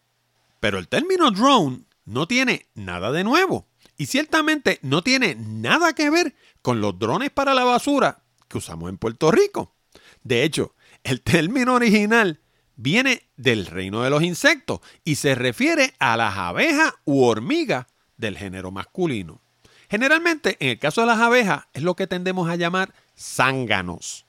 Pero 0.59 0.77
el 0.77 0.88
término 0.88 1.31
drone 1.31 1.85
no 2.05 2.27
tiene 2.27 2.67
nada 2.75 3.11
de 3.11 3.23
nuevo 3.23 3.67
y 3.97 4.05
ciertamente 4.07 4.79
no 4.81 5.01
tiene 5.01 5.35
nada 5.35 5.93
que 5.93 6.09
ver 6.09 6.35
con 6.61 6.81
los 6.81 7.00
drones 7.00 7.31
para 7.31 7.53
la 7.53 7.63
basura 7.63 8.23
que 8.47 8.57
usamos 8.57 8.89
en 8.89 8.97
Puerto 8.97 9.31
Rico. 9.31 9.75
De 10.23 10.43
hecho, 10.43 10.75
el 11.03 11.21
término 11.21 11.73
original 11.73 12.41
viene 12.75 13.29
del 13.38 13.65
reino 13.65 14.03
de 14.03 14.09
los 14.09 14.23
insectos 14.23 14.81
y 15.03 15.15
se 15.15 15.35
refiere 15.35 15.93
a 16.00 16.17
las 16.17 16.38
abejas 16.38 16.93
u 17.05 17.23
hormigas 17.23 17.88
del 18.22 18.38
género 18.38 18.72
masculino. 18.72 19.42
Generalmente, 19.90 20.56
en 20.62 20.70
el 20.70 20.80
caso 20.80 21.01
de 21.01 21.08
las 21.08 21.20
abejas, 21.20 21.66
es 21.74 21.84
lo 21.84 21.96
que 21.96 22.08
tendemos 22.08 22.50
a 22.50 22.56
llamar 22.56 22.94
zánganos. 23.20 24.24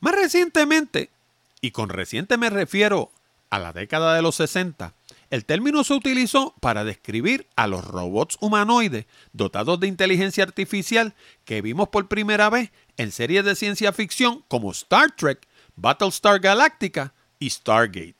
Más 0.00 0.14
recientemente, 0.14 1.08
y 1.62 1.70
con 1.70 1.88
reciente 1.88 2.36
me 2.36 2.50
refiero 2.50 3.10
a 3.48 3.58
la 3.58 3.72
década 3.72 4.14
de 4.14 4.20
los 4.20 4.34
60, 4.34 4.92
el 5.30 5.46
término 5.46 5.82
se 5.82 5.94
utilizó 5.94 6.54
para 6.60 6.84
describir 6.84 7.46
a 7.56 7.66
los 7.66 7.82
robots 7.84 8.36
humanoides 8.40 9.06
dotados 9.32 9.80
de 9.80 9.86
inteligencia 9.86 10.44
artificial 10.44 11.14
que 11.46 11.62
vimos 11.62 11.88
por 11.88 12.08
primera 12.08 12.50
vez 12.50 12.70
en 12.98 13.12
series 13.12 13.44
de 13.46 13.56
ciencia 13.56 13.94
ficción 13.94 14.44
como 14.48 14.72
Star 14.72 15.12
Trek, 15.16 15.46
Battlestar 15.76 16.38
Galactica 16.38 17.14
y 17.38 17.48
Stargate. 17.48 18.16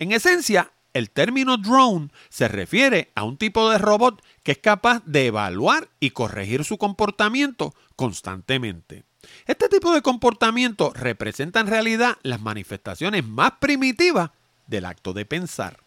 En 0.00 0.10
esencia, 0.10 0.72
el 0.94 1.10
término 1.10 1.56
drone 1.56 2.08
se 2.28 2.48
refiere 2.48 3.10
a 3.14 3.24
un 3.24 3.36
tipo 3.36 3.70
de 3.70 3.78
robot 3.78 4.22
que 4.42 4.52
es 4.52 4.58
capaz 4.58 5.02
de 5.04 5.26
evaluar 5.26 5.88
y 6.00 6.10
corregir 6.10 6.64
su 6.64 6.78
comportamiento 6.78 7.74
constantemente. 7.96 9.04
Este 9.46 9.68
tipo 9.68 9.92
de 9.92 10.02
comportamiento 10.02 10.92
representa 10.94 11.60
en 11.60 11.66
realidad 11.66 12.16
las 12.22 12.40
manifestaciones 12.40 13.24
más 13.24 13.52
primitivas 13.60 14.30
del 14.66 14.86
acto 14.86 15.12
de 15.12 15.26
pensar. 15.26 15.78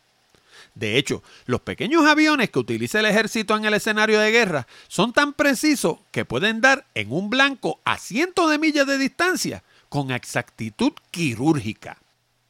De 0.76 0.98
hecho, 0.98 1.24
los 1.46 1.62
pequeños 1.62 2.06
aviones 2.06 2.50
que 2.50 2.60
utiliza 2.60 3.00
el 3.00 3.06
ejército 3.06 3.56
en 3.56 3.66
el 3.66 3.74
escenario 3.74 4.20
de 4.20 4.32
guerra 4.32 4.68
son 4.88 5.14
tan 5.14 5.34
precisos 5.34 6.00
que 6.12 6.26
pueden 6.26 6.62
dar 6.62 6.86
en 6.96 7.12
un 7.12 7.30
blanco 7.30 7.80
a 7.86 7.98
cientos 7.98 8.50
de 8.50 8.58
millas 8.58 8.88
de 8.88 8.98
distancia 8.98 9.64
con 9.90 10.12
exactitud 10.12 10.94
quirúrgica. 11.12 12.03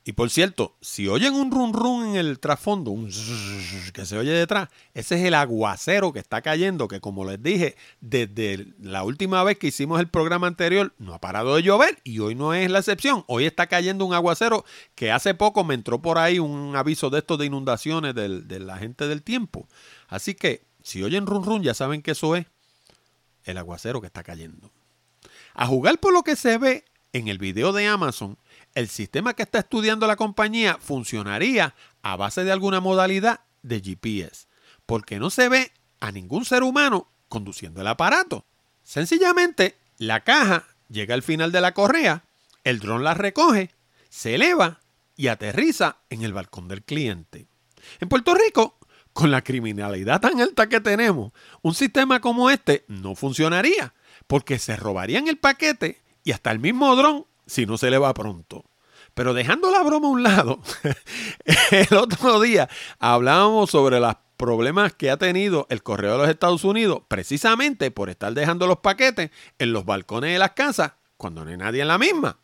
Y 0.05 0.13
por 0.13 0.29
cierto, 0.29 0.75
si 0.81 1.07
oyen 1.07 1.33
un 1.33 1.49
run 1.49 1.71
run 1.71 2.09
en 2.09 2.15
el 2.17 2.39
trasfondo, 2.39 2.91
un 2.91 3.09
que 3.93 4.05
se 4.05 4.17
oye 4.17 4.31
detrás, 4.31 4.67
ese 4.93 5.15
es 5.15 5.23
el 5.23 5.33
aguacero 5.33 6.11
que 6.11 6.19
está 6.19 6.41
cayendo, 6.41 6.89
que 6.89 6.99
como 6.99 7.23
les 7.23 7.41
dije, 7.41 7.77
desde 8.01 8.67
la 8.81 9.03
última 9.03 9.43
vez 9.45 9.57
que 9.57 9.67
hicimos 9.67 10.01
el 10.01 10.09
programa 10.09 10.47
anterior 10.47 10.93
no 10.99 11.13
ha 11.13 11.19
parado 11.19 11.55
de 11.55 11.63
llover 11.63 11.99
y 12.03 12.19
hoy 12.19 12.35
no 12.35 12.53
es 12.53 12.69
la 12.69 12.79
excepción. 12.79 13.23
Hoy 13.27 13.45
está 13.45 13.67
cayendo 13.67 14.03
un 14.03 14.13
aguacero 14.13 14.65
que 14.93 15.09
hace 15.09 15.35
poco 15.35 15.63
me 15.63 15.73
entró 15.73 16.01
por 16.01 16.17
ahí 16.17 16.37
un 16.37 16.75
aviso 16.75 17.09
de 17.09 17.19
estos 17.19 17.39
de 17.39 17.45
inundaciones 17.45 18.13
de 18.13 18.59
la 18.59 18.77
gente 18.77 19.07
del 19.07 19.23
tiempo. 19.23 19.69
Así 20.09 20.35
que 20.35 20.65
si 20.83 21.01
oyen 21.01 21.25
run 21.25 21.45
run 21.45 21.63
ya 21.63 21.73
saben 21.73 22.01
que 22.01 22.11
eso 22.11 22.35
es 22.35 22.45
el 23.45 23.57
aguacero 23.57 24.01
que 24.01 24.07
está 24.07 24.21
cayendo. 24.21 24.69
A 25.53 25.65
jugar 25.65 25.97
por 25.99 26.11
lo 26.11 26.23
que 26.23 26.35
se 26.35 26.57
ve 26.57 26.83
en 27.13 27.29
el 27.29 27.37
video 27.37 27.71
de 27.71 27.87
Amazon, 27.87 28.37
el 28.75 28.89
sistema 28.89 29.33
que 29.33 29.43
está 29.43 29.59
estudiando 29.59 30.07
la 30.07 30.15
compañía 30.15 30.77
funcionaría 30.79 31.75
a 32.01 32.15
base 32.15 32.43
de 32.43 32.51
alguna 32.51 32.79
modalidad 32.79 33.41
de 33.61 33.81
GPS, 33.81 34.47
porque 34.85 35.19
no 35.19 35.29
se 35.29 35.49
ve 35.49 35.71
a 35.99 36.11
ningún 36.11 36.45
ser 36.45 36.63
humano 36.63 37.09
conduciendo 37.29 37.81
el 37.81 37.87
aparato. 37.87 38.45
Sencillamente, 38.83 39.77
la 39.97 40.23
caja 40.23 40.67
llega 40.89 41.15
al 41.15 41.23
final 41.23 41.51
de 41.51 41.61
la 41.61 41.73
correa, 41.73 42.25
el 42.63 42.79
dron 42.79 43.03
la 43.03 43.13
recoge, 43.13 43.71
se 44.09 44.35
eleva 44.35 44.81
y 45.15 45.27
aterriza 45.27 45.97
en 46.09 46.23
el 46.23 46.33
balcón 46.33 46.67
del 46.67 46.83
cliente. 46.83 47.47
En 47.99 48.09
Puerto 48.09 48.33
Rico, 48.33 48.77
con 49.13 49.31
la 49.31 49.43
criminalidad 49.43 50.21
tan 50.21 50.41
alta 50.41 50.67
que 50.67 50.81
tenemos, 50.81 51.31
un 51.61 51.75
sistema 51.75 52.19
como 52.19 52.49
este 52.49 52.83
no 52.87 53.15
funcionaría, 53.15 53.93
porque 54.27 54.59
se 54.59 54.75
robarían 54.75 55.27
el 55.27 55.37
paquete 55.37 56.01
y 56.23 56.31
hasta 56.31 56.51
el 56.51 56.59
mismo 56.59 56.95
dron 56.95 57.25
si 57.53 57.65
no 57.65 57.77
se 57.77 57.89
le 57.89 57.97
va 57.97 58.13
pronto. 58.13 58.65
Pero 59.13 59.33
dejando 59.33 59.69
la 59.69 59.83
broma 59.83 60.07
a 60.07 60.11
un 60.11 60.23
lado, 60.23 60.59
el 61.71 61.95
otro 61.95 62.41
día 62.41 62.67
hablábamos 62.99 63.69
sobre 63.69 63.99
los 63.99 64.15
problemas 64.37 64.93
que 64.93 65.11
ha 65.11 65.17
tenido 65.17 65.67
el 65.69 65.83
correo 65.83 66.13
de 66.13 66.17
los 66.17 66.29
Estados 66.29 66.63
Unidos 66.63 67.03
precisamente 67.07 67.91
por 67.91 68.09
estar 68.09 68.33
dejando 68.33 68.65
los 68.65 68.79
paquetes 68.79 69.29
en 69.59 69.71
los 69.71 69.85
balcones 69.85 70.33
de 70.33 70.39
las 70.39 70.51
casas 70.51 70.93
cuando 71.15 71.45
no 71.45 71.51
hay 71.51 71.57
nadie 71.57 71.83
en 71.83 71.87
la 71.89 71.99
misma. 71.99 72.39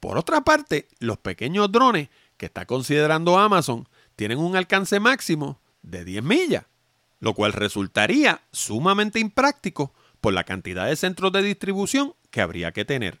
Por 0.00 0.18
otra 0.18 0.42
parte, 0.42 0.88
los 0.98 1.18
pequeños 1.18 1.70
drones 1.70 2.08
que 2.36 2.46
está 2.46 2.66
considerando 2.66 3.38
Amazon 3.38 3.88
tienen 4.16 4.38
un 4.38 4.56
alcance 4.56 4.98
máximo 4.98 5.60
de 5.82 6.04
10 6.04 6.24
millas, 6.24 6.64
lo 7.20 7.34
cual 7.34 7.52
resultaría 7.52 8.42
sumamente 8.50 9.20
impráctico 9.20 9.94
por 10.20 10.34
la 10.34 10.44
cantidad 10.44 10.86
de 10.86 10.96
centros 10.96 11.30
de 11.32 11.42
distribución 11.42 12.14
que 12.30 12.40
habría 12.40 12.72
que 12.72 12.84
tener. 12.84 13.20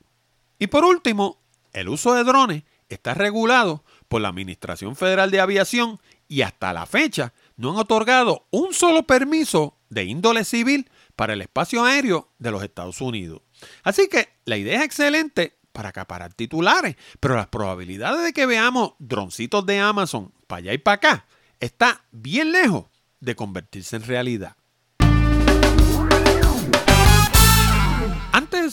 Y 0.64 0.66
por 0.66 0.82
último, 0.82 1.42
el 1.74 1.90
uso 1.90 2.14
de 2.14 2.24
drones 2.24 2.62
está 2.88 3.12
regulado 3.12 3.84
por 4.08 4.22
la 4.22 4.28
Administración 4.28 4.96
Federal 4.96 5.30
de 5.30 5.38
Aviación 5.38 6.00
y 6.26 6.40
hasta 6.40 6.72
la 6.72 6.86
fecha 6.86 7.34
no 7.58 7.72
han 7.72 7.76
otorgado 7.76 8.46
un 8.50 8.72
solo 8.72 9.02
permiso 9.02 9.76
de 9.90 10.04
índole 10.04 10.42
civil 10.42 10.90
para 11.16 11.34
el 11.34 11.42
espacio 11.42 11.84
aéreo 11.84 12.32
de 12.38 12.50
los 12.50 12.62
Estados 12.62 13.02
Unidos. 13.02 13.42
Así 13.82 14.08
que 14.08 14.30
la 14.46 14.56
idea 14.56 14.78
es 14.78 14.86
excelente 14.86 15.58
para 15.70 15.90
acaparar 15.90 16.32
titulares, 16.32 16.96
pero 17.20 17.36
las 17.36 17.48
probabilidades 17.48 18.24
de 18.24 18.32
que 18.32 18.46
veamos 18.46 18.94
droncitos 18.98 19.66
de 19.66 19.80
Amazon 19.80 20.32
para 20.46 20.60
allá 20.60 20.72
y 20.72 20.78
para 20.78 20.94
acá 20.94 21.26
está 21.60 22.06
bien 22.10 22.52
lejos 22.52 22.86
de 23.20 23.36
convertirse 23.36 23.96
en 23.96 24.04
realidad. 24.04 24.56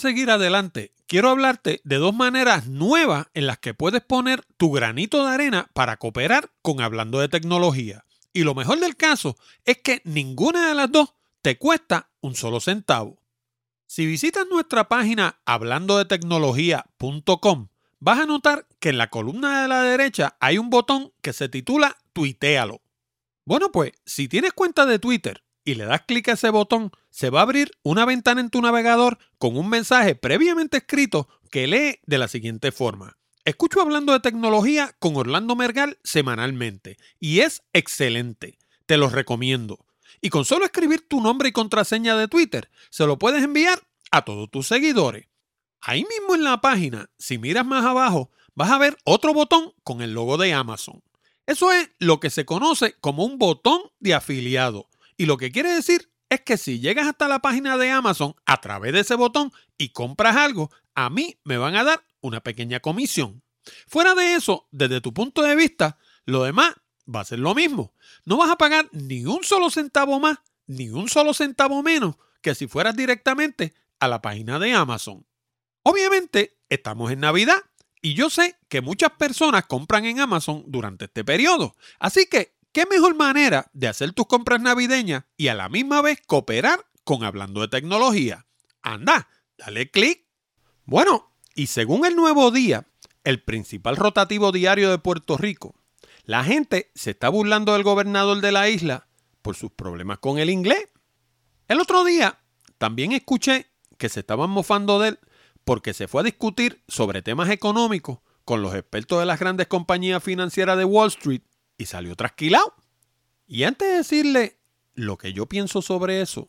Seguir 0.02 0.30
adelante, 0.30 0.92
quiero 1.06 1.30
hablarte 1.30 1.80
de 1.84 1.96
dos 1.96 2.14
maneras 2.14 2.66
nuevas 2.66 3.28
en 3.34 3.46
las 3.46 3.58
que 3.58 3.72
puedes 3.72 4.02
poner 4.02 4.44
tu 4.56 4.72
granito 4.72 5.24
de 5.24 5.32
arena 5.32 5.70
para 5.72 5.96
cooperar 5.96 6.50
con 6.60 6.80
Hablando 6.80 7.20
de 7.20 7.28
Tecnología. 7.28 8.04
Y 8.32 8.42
lo 8.42 8.52
mejor 8.54 8.80
del 8.80 8.96
caso 8.96 9.36
es 9.64 9.78
que 9.78 10.02
ninguna 10.04 10.68
de 10.68 10.74
las 10.74 10.90
dos 10.90 11.14
te 11.40 11.56
cuesta 11.56 12.10
un 12.20 12.34
solo 12.34 12.58
centavo. 12.60 13.22
Si 13.86 14.04
visitas 14.04 14.44
nuestra 14.50 14.88
página 14.88 15.38
hablandodetecnología.com, 15.44 17.68
vas 18.00 18.18
a 18.18 18.26
notar 18.26 18.66
que 18.80 18.88
en 18.88 18.98
la 18.98 19.08
columna 19.08 19.62
de 19.62 19.68
la 19.68 19.82
derecha 19.82 20.36
hay 20.40 20.58
un 20.58 20.68
botón 20.68 21.12
que 21.22 21.32
se 21.32 21.48
titula 21.48 21.96
Tuitealo. 22.12 22.82
Bueno, 23.44 23.70
pues 23.70 23.92
si 24.04 24.26
tienes 24.28 24.52
cuenta 24.52 24.84
de 24.84 24.98
Twitter 24.98 25.44
y 25.64 25.74
le 25.74 25.84
das 25.84 26.02
clic 26.02 26.28
a 26.28 26.32
ese 26.32 26.50
botón, 26.50 26.90
se 27.10 27.30
va 27.30 27.40
a 27.40 27.42
abrir 27.42 27.70
una 27.82 28.04
ventana 28.04 28.40
en 28.40 28.50
tu 28.50 28.60
navegador 28.60 29.18
con 29.38 29.56
un 29.56 29.68
mensaje 29.68 30.14
previamente 30.14 30.78
escrito 30.78 31.28
que 31.50 31.66
lee 31.66 32.00
de 32.06 32.18
la 32.18 32.28
siguiente 32.28 32.72
forma. 32.72 33.16
Escucho 33.44 33.80
hablando 33.80 34.12
de 34.12 34.20
tecnología 34.20 34.94
con 34.98 35.16
Orlando 35.16 35.56
Mergal 35.56 35.98
semanalmente 36.04 36.96
y 37.18 37.40
es 37.40 37.62
excelente. 37.72 38.58
Te 38.86 38.96
lo 38.96 39.08
recomiendo. 39.08 39.84
Y 40.20 40.30
con 40.30 40.44
solo 40.44 40.64
escribir 40.64 41.06
tu 41.08 41.20
nombre 41.20 41.48
y 41.48 41.52
contraseña 41.52 42.16
de 42.16 42.28
Twitter, 42.28 42.70
se 42.90 43.06
lo 43.06 43.18
puedes 43.18 43.42
enviar 43.42 43.82
a 44.10 44.24
todos 44.24 44.50
tus 44.50 44.68
seguidores. 44.68 45.26
Ahí 45.80 46.04
mismo 46.04 46.36
en 46.36 46.44
la 46.44 46.60
página, 46.60 47.10
si 47.18 47.38
miras 47.38 47.66
más 47.66 47.84
abajo, 47.84 48.30
vas 48.54 48.70
a 48.70 48.78
ver 48.78 48.96
otro 49.04 49.34
botón 49.34 49.72
con 49.82 50.02
el 50.02 50.14
logo 50.14 50.36
de 50.38 50.52
Amazon. 50.52 51.02
Eso 51.46 51.72
es 51.72 51.90
lo 51.98 52.20
que 52.20 52.30
se 52.30 52.44
conoce 52.44 52.94
como 53.00 53.24
un 53.24 53.38
botón 53.38 53.80
de 53.98 54.14
afiliado 54.14 54.88
y 55.22 55.26
lo 55.26 55.36
que 55.36 55.52
quiere 55.52 55.72
decir 55.72 56.10
es 56.30 56.40
que 56.40 56.56
si 56.56 56.80
llegas 56.80 57.06
hasta 57.06 57.28
la 57.28 57.38
página 57.38 57.78
de 57.78 57.92
Amazon 57.92 58.34
a 58.44 58.60
través 58.60 58.92
de 58.92 58.98
ese 58.98 59.14
botón 59.14 59.52
y 59.78 59.90
compras 59.90 60.34
algo, 60.34 60.68
a 60.96 61.10
mí 61.10 61.38
me 61.44 61.58
van 61.58 61.76
a 61.76 61.84
dar 61.84 62.04
una 62.20 62.40
pequeña 62.40 62.80
comisión. 62.80 63.40
Fuera 63.86 64.16
de 64.16 64.34
eso, 64.34 64.66
desde 64.72 65.00
tu 65.00 65.14
punto 65.14 65.42
de 65.42 65.54
vista, 65.54 65.96
lo 66.24 66.42
demás 66.42 66.74
va 67.06 67.20
a 67.20 67.24
ser 67.24 67.38
lo 67.38 67.54
mismo. 67.54 67.94
No 68.24 68.36
vas 68.36 68.50
a 68.50 68.58
pagar 68.58 68.88
ni 68.90 69.24
un 69.24 69.44
solo 69.44 69.70
centavo 69.70 70.18
más 70.18 70.38
ni 70.66 70.88
un 70.88 71.08
solo 71.08 71.34
centavo 71.34 71.84
menos 71.84 72.16
que 72.40 72.56
si 72.56 72.66
fueras 72.66 72.96
directamente 72.96 73.74
a 74.00 74.08
la 74.08 74.20
página 74.22 74.58
de 74.58 74.72
Amazon. 74.72 75.24
Obviamente, 75.84 76.58
estamos 76.68 77.12
en 77.12 77.20
Navidad 77.20 77.62
y 78.00 78.14
yo 78.14 78.28
sé 78.28 78.56
que 78.68 78.80
muchas 78.80 79.12
personas 79.12 79.66
compran 79.66 80.04
en 80.04 80.18
Amazon 80.18 80.64
durante 80.66 81.04
este 81.04 81.22
periodo. 81.22 81.76
Así 82.00 82.26
que, 82.26 82.56
¿qué 82.72 82.86
mejor 82.86 83.14
manera 83.14 83.70
de 83.72 83.88
hacer 83.88 84.12
tus 84.12 84.26
compras 84.26 84.60
navideñas 84.60 85.24
y 85.36 85.48
a 85.48 85.54
la 85.54 85.68
misma 85.68 86.02
vez 86.02 86.20
cooperar 86.26 86.86
con 87.04 87.22
Hablando 87.22 87.60
de 87.60 87.68
Tecnología? 87.68 88.46
Anda, 88.82 89.28
dale 89.56 89.90
clic. 89.90 90.26
Bueno, 90.84 91.32
y 91.54 91.68
según 91.68 92.04
el 92.06 92.16
nuevo 92.16 92.50
día, 92.50 92.86
el 93.24 93.42
principal 93.42 93.96
rotativo 93.96 94.50
diario 94.52 94.90
de 94.90 94.98
Puerto 94.98 95.36
Rico, 95.36 95.74
la 96.24 96.44
gente 96.44 96.90
se 96.94 97.10
está 97.10 97.28
burlando 97.28 97.74
del 97.74 97.82
gobernador 97.82 98.40
de 98.40 98.52
la 98.52 98.68
isla 98.68 99.06
por 99.42 99.56
sus 99.56 99.70
problemas 99.70 100.18
con 100.18 100.38
el 100.38 100.50
inglés. 100.50 100.88
El 101.68 101.80
otro 101.80 102.04
día 102.04 102.38
también 102.78 103.12
escuché 103.12 103.66
que 103.98 104.08
se 104.08 104.20
estaban 104.20 104.50
mofando 104.50 104.98
de 104.98 105.10
él 105.10 105.18
porque 105.64 105.94
se 105.94 106.08
fue 106.08 106.22
a 106.22 106.24
discutir 106.24 106.82
sobre 106.88 107.22
temas 107.22 107.50
económicos 107.50 108.18
con 108.44 108.62
los 108.62 108.74
expertos 108.74 109.20
de 109.20 109.26
las 109.26 109.38
grandes 109.38 109.68
compañías 109.68 110.22
financieras 110.22 110.76
de 110.76 110.84
Wall 110.84 111.08
Street 111.08 111.42
y 111.82 111.86
salió 111.86 112.14
trasquilado. 112.16 112.74
Y 113.46 113.64
antes 113.64 113.88
de 113.88 113.96
decirle 113.96 114.58
lo 114.94 115.18
que 115.18 115.32
yo 115.32 115.46
pienso 115.46 115.82
sobre 115.82 116.22
eso, 116.22 116.48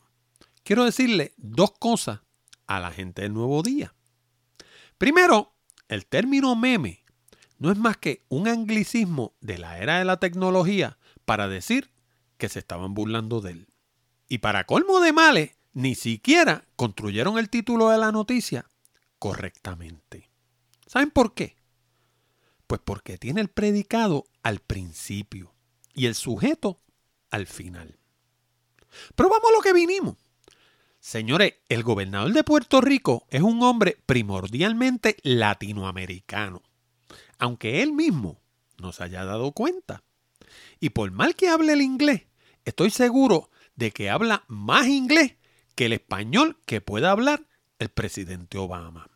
quiero 0.62 0.84
decirle 0.84 1.34
dos 1.36 1.72
cosas 1.72 2.20
a 2.66 2.80
la 2.80 2.92
gente 2.92 3.22
del 3.22 3.34
nuevo 3.34 3.62
día. 3.62 3.94
Primero, 4.96 5.54
el 5.88 6.06
término 6.06 6.54
meme 6.56 7.04
no 7.58 7.70
es 7.70 7.78
más 7.78 7.96
que 7.96 8.24
un 8.28 8.48
anglicismo 8.48 9.34
de 9.40 9.58
la 9.58 9.78
era 9.78 9.98
de 9.98 10.04
la 10.04 10.18
tecnología 10.18 10.98
para 11.24 11.48
decir 11.48 11.90
que 12.38 12.48
se 12.48 12.60
estaban 12.60 12.94
burlando 12.94 13.40
de 13.40 13.50
él. 13.52 13.68
Y 14.28 14.38
para 14.38 14.64
colmo 14.64 15.00
de 15.00 15.12
males, 15.12 15.56
ni 15.72 15.94
siquiera 15.94 16.64
construyeron 16.76 17.38
el 17.38 17.50
título 17.50 17.90
de 17.90 17.98
la 17.98 18.12
noticia 18.12 18.66
correctamente. 19.18 20.30
¿Saben 20.86 21.10
por 21.10 21.34
qué? 21.34 21.56
Pues 22.74 22.82
porque 22.84 23.18
tiene 23.18 23.40
el 23.40 23.50
predicado 23.50 24.24
al 24.42 24.58
principio 24.58 25.54
y 25.94 26.06
el 26.06 26.16
sujeto 26.16 26.80
al 27.30 27.46
final. 27.46 28.00
Pero 29.14 29.28
vamos 29.28 29.48
a 29.48 29.56
lo 29.56 29.62
que 29.62 29.72
vinimos. 29.72 30.16
Señores, 30.98 31.54
el 31.68 31.84
gobernador 31.84 32.32
de 32.32 32.42
Puerto 32.42 32.80
Rico 32.80 33.28
es 33.30 33.42
un 33.42 33.62
hombre 33.62 33.96
primordialmente 34.06 35.18
latinoamericano, 35.22 36.64
aunque 37.38 37.80
él 37.80 37.92
mismo 37.92 38.40
no 38.78 38.90
se 38.90 39.04
haya 39.04 39.24
dado 39.24 39.52
cuenta. 39.52 40.02
Y 40.80 40.90
por 40.90 41.12
mal 41.12 41.36
que 41.36 41.50
hable 41.50 41.74
el 41.74 41.80
inglés, 41.80 42.22
estoy 42.64 42.90
seguro 42.90 43.50
de 43.76 43.92
que 43.92 44.10
habla 44.10 44.42
más 44.48 44.88
inglés 44.88 45.36
que 45.76 45.86
el 45.86 45.92
español 45.92 46.58
que 46.66 46.80
pueda 46.80 47.12
hablar 47.12 47.46
el 47.78 47.90
presidente 47.90 48.58
Obama. 48.58 49.12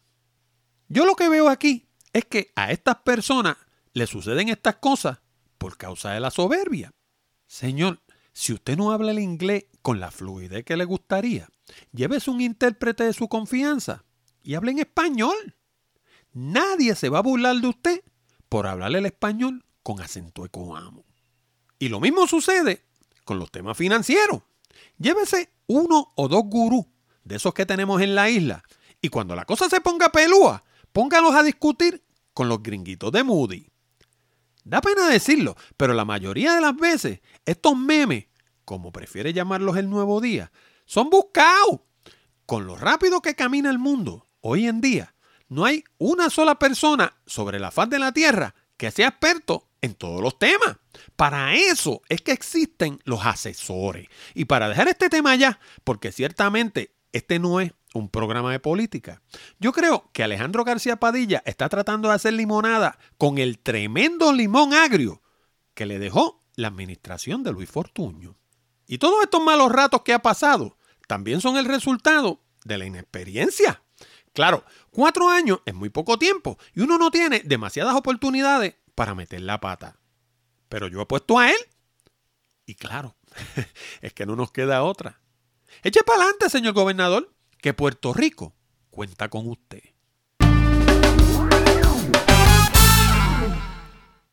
Yo 0.87 1.05
lo 1.05 1.17
que 1.17 1.29
veo 1.29 1.49
aquí 1.49 1.88
es 2.13 2.25
que 2.25 2.53
a 2.57 2.71
estas 2.73 2.97
personas 2.97 3.57
le 3.93 4.07
suceden 4.07 4.49
estas 4.49 4.77
cosas 4.77 5.19
por 5.59 5.77
causa 5.77 6.13
de 6.13 6.21
la 6.21 6.31
soberbia. 6.31 6.93
Señor, 7.47 8.03
si 8.33 8.53
usted 8.53 8.77
no 8.77 8.93
habla 8.93 9.11
el 9.11 9.19
inglés 9.19 9.67
con 9.83 10.01
la 10.01 10.11
fluidez 10.11 10.65
que 10.65 10.77
le 10.77 10.85
gustaría, 10.85 11.49
llévese 11.93 12.31
un 12.31 12.41
intérprete 12.41 13.05
de 13.05 13.13
su 13.13 13.29
confianza 13.29 14.05
y 14.43 14.55
hable 14.55 14.71
en 14.71 14.79
español. 14.79 15.57
Nadie 16.33 16.95
se 16.95 17.09
va 17.09 17.19
a 17.19 17.23
burlar 17.23 17.57
de 17.57 17.69
usted 17.69 18.05
por 18.49 18.67
hablarle 18.67 18.99
el 18.99 19.07
español 19.07 19.65
con 19.83 20.01
acento 20.01 20.45
ecoamo. 20.45 21.05
Y 21.79 21.89
lo 21.89 22.01
mismo 22.01 22.27
sucede 22.27 22.85
con 23.25 23.39
los 23.39 23.51
temas 23.51 23.77
financieros. 23.77 24.43
Llévese 24.99 25.53
uno 25.67 26.13
o 26.15 26.29
dos 26.29 26.43
gurús 26.45 26.87
de 27.25 27.37
esos 27.37 27.55
que 27.55 27.67
tenemos 27.67 28.01
en 28.01 28.15
la 28.15 28.31
isla 28.31 28.63
y 29.01 29.09
cuando 29.09 29.37
la 29.37 29.45
cosa 29.45 29.69
se 29.69 29.81
ponga 29.81 30.11
pelúa, 30.11 30.65
póngalos 30.99 31.33
a 31.37 31.45
discutir 31.45 32.03
con 32.35 32.49
los 32.49 32.61
gringuitos 32.61 33.13
de 33.13 33.23
Moody. 33.23 33.71
Da 34.65 34.81
pena 34.81 35.07
decirlo, 35.07 35.55
pero 35.77 35.95
la 35.95 36.05
mayoría 36.05 36.57
de 36.57 36.61
las 36.61 36.75
veces 36.75 37.21
estos 37.47 37.77
memes, 37.77 38.27
como 38.65 38.91
prefiere 38.91 39.33
llamarlos 39.33 39.77
el 39.77 39.89
nuevo 39.89 40.21
día, 40.21 40.51
son 40.87 41.09
buscados. 41.09 41.83
Con 42.47 42.67
lo 42.67 42.77
rápido 42.77 43.23
que 43.23 43.37
camina 43.37 43.71
el 43.71 43.79
mundo 43.79 44.27
hoy 44.41 44.67
en 44.67 44.81
día, 44.81 45.15
no 45.49 45.65
hay 45.65 45.85
una 45.99 46.31
sola 46.31 46.59
persona 46.59 47.15
sobre 47.27 47.61
la 47.61 47.71
faz 47.71 47.89
de 47.91 48.01
la 48.01 48.11
Tierra 48.11 48.57
que 48.77 48.91
sea 48.91 49.07
experto 49.07 49.69
en 49.81 49.95
todos 49.95 50.21
los 50.21 50.37
temas. 50.37 50.79
Para 51.15 51.55
eso 51.55 52.03
es 52.09 52.23
que 52.23 52.33
existen 52.33 53.01
los 53.05 53.25
asesores. 53.25 54.09
Y 54.35 54.47
para 54.47 54.69
dejar 54.69 54.89
este 54.89 55.09
tema 55.09 55.37
ya, 55.37 55.61
porque 55.85 56.11
ciertamente 56.11 56.93
este 57.13 57.39
no 57.39 57.61
es 57.61 57.73
un 57.95 58.09
programa 58.09 58.53
de 58.53 58.61
política. 58.61 59.23
Yo 59.59 59.73
creo 59.73 60.11
que 60.13 60.23
Alejandro 60.23 60.65
García 60.65 60.97
Padilla 60.97 61.43
está 61.47 61.69
tratando 61.69 62.09
de 62.09 62.15
hacer 62.15 62.35
limonada 62.35 62.99
con 63.17 63.39
el 63.39 63.59
tremendo 63.59 64.33
limón 64.33 64.75
agrio 64.75 65.23
que 65.75 65.87
le 65.87 65.99
dejó 65.99 66.45
la 66.55 66.69
administración 66.69 67.43
de 67.43 67.53
Luis 67.53 67.71
Fortuño. 67.71 68.37
Y 68.87 68.99
todos 68.99 69.23
estos 69.23 69.43
malos 69.43 69.71
ratos 69.71 70.03
que 70.03 70.13
ha 70.13 70.21
pasado 70.21 70.77
también 71.07 71.41
son 71.41 71.57
el 71.57 71.65
resultado 71.65 72.43
de 72.65 72.79
la 72.79 72.87
inexperiencia. 72.87 73.83
Claro, 74.33 74.65
cuatro 74.91 75.29
años 75.29 75.61
es 75.67 75.75
muy 75.75 75.89
poco 75.89 76.19
tiempo 76.19 76.59
y 76.75 76.81
uno 76.81 76.99
no 76.99 77.11
tiene 77.11 77.41
demasiadas 77.45 77.95
oportunidades 77.95 78.77
para 78.95 79.15
meter 79.15 79.41
la 79.41 79.61
pata. 79.61 79.99
Pero 80.69 80.89
yo 80.89 81.01
he 81.01 81.07
puesto 81.07 81.39
a 81.39 81.51
él. 81.51 81.59
Y 82.67 82.75
claro, 82.75 83.17
es 84.03 84.13
que 84.13 84.27
no 84.27 84.37
nos 84.37 84.53
queda 84.53 84.83
otra. 84.83 85.21
Eche 85.83 86.03
para 86.03 86.23
adelante, 86.23 86.51
señor 86.51 86.75
gobernador, 86.75 87.35
que 87.59 87.75
Puerto 87.75 88.13
Rico 88.13 88.55
cuenta 88.91 89.29
con 89.29 89.49
usted. 89.49 89.83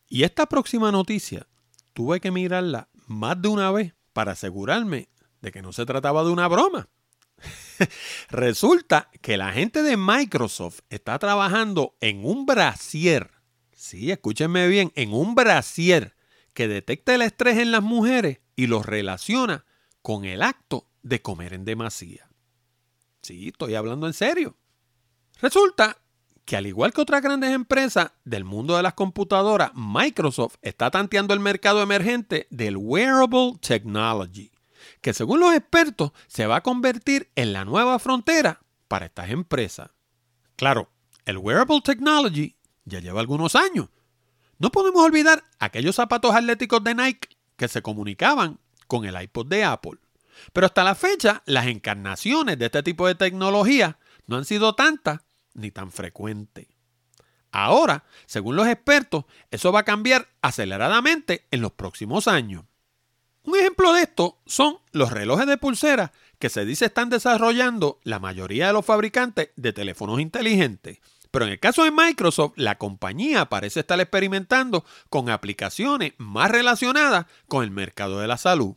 Y 0.07 0.23
esta 0.23 0.45
próxima 0.45 0.91
noticia 0.91 1.47
tuve 1.93 2.19
que 2.19 2.31
mirarla 2.31 2.89
más 3.07 3.41
de 3.41 3.47
una 3.49 3.71
vez 3.71 3.93
para 4.13 4.33
asegurarme 4.33 5.09
de 5.41 5.51
que 5.51 5.61
no 5.61 5.73
se 5.73 5.85
trataba 5.85 6.23
de 6.23 6.31
una 6.31 6.47
broma. 6.47 6.89
Resulta 8.29 9.09
que 9.21 9.37
la 9.37 9.51
gente 9.51 9.83
de 9.83 9.97
Microsoft 9.97 10.79
está 10.89 11.19
trabajando 11.19 11.95
en 11.99 12.23
un 12.23 12.45
brasier. 12.45 13.31
Sí, 13.73 14.11
escúchenme 14.11 14.67
bien, 14.67 14.91
en 14.95 15.13
un 15.13 15.35
brasier 15.35 16.15
que 16.53 16.67
detecta 16.67 17.13
el 17.13 17.21
estrés 17.21 17.57
en 17.57 17.71
las 17.71 17.83
mujeres 17.83 18.39
y 18.55 18.67
los 18.67 18.85
relaciona 18.85 19.65
con 20.01 20.23
el 20.23 20.41
acto 20.41 20.87
de 21.03 21.21
comer 21.21 21.53
en 21.53 21.65
demasía. 21.65 22.29
Sí, 23.25 23.47
estoy 23.47 23.73
hablando 23.73 24.05
en 24.05 24.13
serio. 24.13 24.55
Resulta 25.41 25.97
que 26.45 26.55
al 26.55 26.67
igual 26.67 26.93
que 26.93 27.01
otras 27.01 27.23
grandes 27.23 27.53
empresas 27.53 28.11
del 28.23 28.45
mundo 28.45 28.77
de 28.77 28.83
las 28.83 28.93
computadoras, 28.93 29.71
Microsoft 29.73 30.57
está 30.61 30.91
tanteando 30.91 31.33
el 31.33 31.39
mercado 31.39 31.81
emergente 31.81 32.45
del 32.51 32.77
wearable 32.77 33.53
technology 33.61 34.51
que 35.01 35.15
según 35.15 35.39
los 35.39 35.55
expertos 35.55 36.11
se 36.27 36.45
va 36.45 36.57
a 36.57 36.61
convertir 36.61 37.31
en 37.35 37.51
la 37.51 37.65
nueva 37.65 37.97
frontera 37.97 38.61
para 38.87 39.07
estas 39.07 39.31
empresas. 39.31 39.89
Claro, 40.55 40.91
el 41.25 41.39
wearable 41.39 41.81
technology 41.81 42.55
ya 42.83 42.99
lleva 42.99 43.21
algunos 43.21 43.55
años. 43.55 43.89
No 44.59 44.69
podemos 44.69 45.01
olvidar 45.01 45.43
aquellos 45.57 45.95
zapatos 45.95 46.35
atléticos 46.35 46.83
de 46.83 46.93
Nike 46.93 47.29
que 47.55 47.69
se 47.69 47.81
comunicaban 47.81 48.59
con 48.85 49.03
el 49.03 49.19
iPod 49.19 49.47
de 49.47 49.63
Apple. 49.63 49.97
Pero 50.53 50.67
hasta 50.67 50.83
la 50.83 50.95
fecha, 50.95 51.43
las 51.45 51.67
encarnaciones 51.67 52.57
de 52.57 52.65
este 52.65 52.83
tipo 52.83 53.07
de 53.07 53.15
tecnología 53.15 53.97
no 54.27 54.37
han 54.37 54.45
sido 54.45 54.75
tantas 54.75 55.21
ni 55.53 55.71
tan 55.71 55.91
frecuentes. 55.91 56.67
Ahora, 57.51 58.03
según 58.25 58.57
los 58.57 58.67
expertos, 58.67 59.25
eso 59.49 59.71
va 59.71 59.81
a 59.81 59.85
cambiar 59.85 60.27
aceleradamente 60.41 61.47
en 61.51 61.61
los 61.61 61.71
próximos 61.71 62.27
años. 62.27 62.65
Un 63.43 63.55
ejemplo 63.55 63.93
de 63.93 64.01
esto 64.01 64.39
son 64.45 64.79
los 64.91 65.11
relojes 65.11 65.47
de 65.47 65.57
pulsera 65.57 66.11
que 66.39 66.49
se 66.49 66.65
dice 66.65 66.85
están 66.85 67.09
desarrollando 67.09 67.99
la 68.03 68.19
mayoría 68.19 68.67
de 68.67 68.73
los 68.73 68.85
fabricantes 68.85 69.51
de 69.55 69.71
teléfonos 69.71 70.19
inteligentes. 70.19 70.99
Pero 71.31 71.45
en 71.45 71.51
el 71.51 71.59
caso 71.59 71.83
de 71.83 71.91
Microsoft, 71.91 72.53
la 72.55 72.77
compañía 72.77 73.45
parece 73.47 73.81
estar 73.81 73.99
experimentando 73.99 74.83
con 75.09 75.29
aplicaciones 75.29 76.13
más 76.17 76.49
relacionadas 76.49 77.25
con 77.47 77.63
el 77.63 77.71
mercado 77.71 78.19
de 78.19 78.27
la 78.27 78.37
salud. 78.37 78.75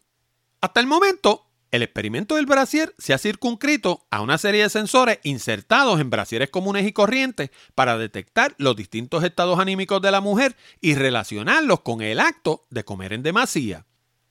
Hasta 0.60 0.80
el 0.80 0.86
momento, 0.86 1.47
el 1.70 1.82
experimento 1.82 2.36
del 2.36 2.46
brasier 2.46 2.94
se 2.98 3.12
ha 3.12 3.18
circunscrito 3.18 4.06
a 4.10 4.20
una 4.22 4.38
serie 4.38 4.62
de 4.62 4.70
sensores 4.70 5.18
insertados 5.22 6.00
en 6.00 6.10
brasieres 6.10 6.50
comunes 6.50 6.86
y 6.86 6.92
corrientes 6.92 7.50
para 7.74 7.98
detectar 7.98 8.54
los 8.58 8.74
distintos 8.76 9.24
estados 9.24 9.58
anímicos 9.58 10.00
de 10.00 10.10
la 10.10 10.20
mujer 10.20 10.56
y 10.80 10.94
relacionarlos 10.94 11.80
con 11.80 12.00
el 12.00 12.20
acto 12.20 12.66
de 12.70 12.84
comer 12.84 13.12
en 13.12 13.22
demasía. 13.22 13.86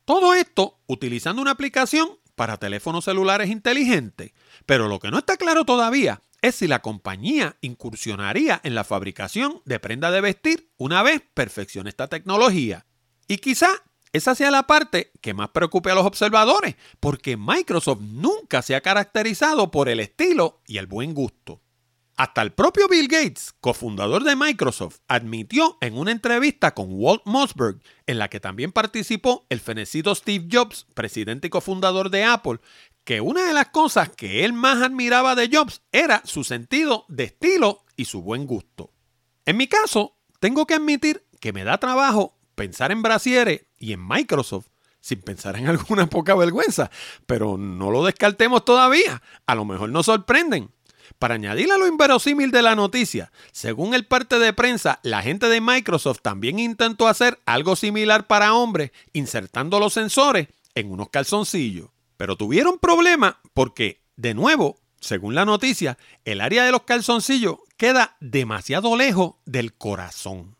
Todo 0.05 0.33
esto 0.33 0.79
utilizando 0.87 1.41
una 1.41 1.51
aplicación 1.51 2.17
para 2.37 2.57
teléfonos 2.57 3.05
celulares 3.05 3.49
inteligentes. 3.49 4.31
Pero 4.65 4.87
lo 4.87 4.99
que 4.99 5.09
no 5.09 5.17
está 5.17 5.37
claro 5.37 5.65
todavía 5.65 6.21
es 6.41 6.55
si 6.55 6.67
la 6.67 6.83
compañía 6.83 7.57
incursionaría 7.61 8.61
en 8.63 8.75
la 8.75 8.83
fabricación 8.83 9.61
de 9.65 9.79
prenda 9.79 10.11
de 10.11 10.21
vestir 10.21 10.69
una 10.77 11.01
vez 11.01 11.23
perfeccione 11.33 11.89
esta 11.89 12.07
tecnología. 12.07 12.85
Y 13.27 13.37
quizá 13.39 13.69
esa 14.17 14.35
sea 14.35 14.51
la 14.51 14.67
parte 14.67 15.11
que 15.21 15.33
más 15.33 15.49
preocupe 15.49 15.91
a 15.91 15.95
los 15.95 16.05
observadores, 16.05 16.75
porque 16.99 17.37
Microsoft 17.37 18.01
nunca 18.01 18.61
se 18.61 18.75
ha 18.75 18.81
caracterizado 18.81 19.71
por 19.71 19.89
el 19.89 19.99
estilo 19.99 20.61
y 20.67 20.77
el 20.77 20.87
buen 20.87 21.13
gusto. 21.13 21.61
Hasta 22.17 22.41
el 22.41 22.51
propio 22.51 22.87
Bill 22.87 23.07
Gates, 23.07 23.53
cofundador 23.59 24.23
de 24.23 24.35
Microsoft, 24.35 24.97
admitió 25.07 25.77
en 25.81 25.95
una 25.95 26.11
entrevista 26.11 26.73
con 26.73 26.87
Walt 26.89 27.21
Mossberg, 27.25 27.79
en 28.07 28.17
la 28.17 28.27
que 28.27 28.39
también 28.39 28.71
participó 28.71 29.45
el 29.49 29.59
fenecido 29.59 30.15
Steve 30.15 30.47
Jobs, 30.51 30.87
presidente 30.95 31.45
y 31.45 31.49
cofundador 31.51 32.09
de 32.09 32.23
Apple, 32.23 32.59
que 33.03 33.21
una 33.21 33.45
de 33.45 33.53
las 33.53 33.67
cosas 33.67 34.09
que 34.09 34.43
él 34.43 34.53
más 34.53 34.81
admiraba 34.81 35.35
de 35.35 35.49
Jobs 35.51 35.83
era 35.91 36.23
su 36.25 36.43
sentido 36.43 37.05
de 37.07 37.25
estilo 37.25 37.85
y 37.95 38.05
su 38.05 38.23
buen 38.23 38.47
gusto. 38.47 38.91
En 39.45 39.55
mi 39.55 39.67
caso, 39.67 40.17
tengo 40.39 40.65
que 40.65 40.73
admitir 40.73 41.23
que 41.39 41.53
me 41.53 41.63
da 41.63 41.77
trabajo 41.77 42.36
pensar 42.57 42.91
en 42.91 43.03
Brasieres 43.03 43.61
y 43.77 43.93
en 43.93 44.05
Microsoft 44.05 44.65
sin 44.99 45.21
pensar 45.21 45.55
en 45.55 45.67
alguna 45.69 46.07
poca 46.07 46.35
vergüenza, 46.35 46.91
pero 47.25 47.57
no 47.57 47.91
lo 47.91 48.03
descartemos 48.03 48.65
todavía, 48.65 49.21
a 49.45 49.55
lo 49.55 49.63
mejor 49.63 49.89
nos 49.89 50.07
sorprenden. 50.07 50.71
Para 51.19 51.35
añadir 51.35 51.71
a 51.71 51.77
lo 51.77 51.87
inverosímil 51.87 52.51
de 52.51 52.61
la 52.61 52.75
noticia, 52.75 53.31
según 53.53 53.93
el 53.93 54.05
parte 54.05 54.39
de 54.39 54.51
prensa, 54.51 54.99
la 55.03 55.21
gente 55.21 55.47
de 55.47 55.61
Microsoft 55.61 56.19
también 56.21 56.59
intentó 56.59 57.07
hacer 57.07 57.39
algo 57.45 57.77
similar 57.77 58.27
para 58.27 58.53
hombres, 58.53 58.91
insertando 59.13 59.79
los 59.79 59.93
sensores 59.93 60.49
en 60.75 60.91
unos 60.91 61.09
calzoncillos. 61.09 61.89
Pero 62.17 62.35
tuvieron 62.35 62.77
problemas 62.77 63.35
porque, 63.53 64.01
de 64.17 64.33
nuevo, 64.33 64.79
según 64.99 65.33
la 65.33 65.45
noticia, 65.45 65.97
el 66.25 66.41
área 66.41 66.65
de 66.65 66.71
los 66.71 66.83
calzoncillos 66.83 67.57
queda 67.77 68.17
demasiado 68.19 68.97
lejos 68.97 69.35
del 69.45 69.73
corazón. 69.73 70.57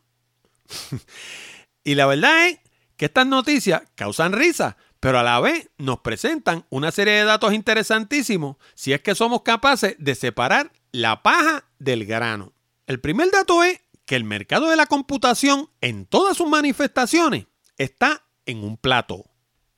y 1.88 1.95
la 1.95 2.06
verdad 2.06 2.50
es 2.50 2.60
que 2.97 3.06
estas 3.06 3.26
noticias 3.26 3.82
causan 3.95 4.34
risa, 4.34 4.76
pero 5.00 5.19
a 5.19 5.23
la 5.23 5.39
vez 5.39 5.69
nos 5.78 6.02
presentan 6.02 6.65
una 6.69 6.91
serie 6.91 7.13
de 7.13 7.23
datos 7.23 7.54
interesantísimos 7.54 8.58
si 8.76 8.91
es 8.91 9.00
que 9.00 9.15
somos 9.15 9.43
capaces 9.43 9.95
de 9.97 10.13
separar 10.13 10.73
la 10.91 11.23
paja 11.23 11.63
del 11.80 12.06
grano. 12.06 12.52
El 12.88 13.00
primer 13.00 13.32
dato 13.32 13.63
es 13.63 13.80
que 14.06 14.17
el 14.17 14.26
mercado 14.26 14.69
de 14.69 14.76
la 14.76 14.88
computación 14.88 15.69
en 15.80 16.06
todas 16.06 16.36
sus 16.36 16.50
manifestaciones 16.50 17.45
está 17.78 18.26
en 18.45 18.65
un 18.65 18.76
plato. 18.76 19.23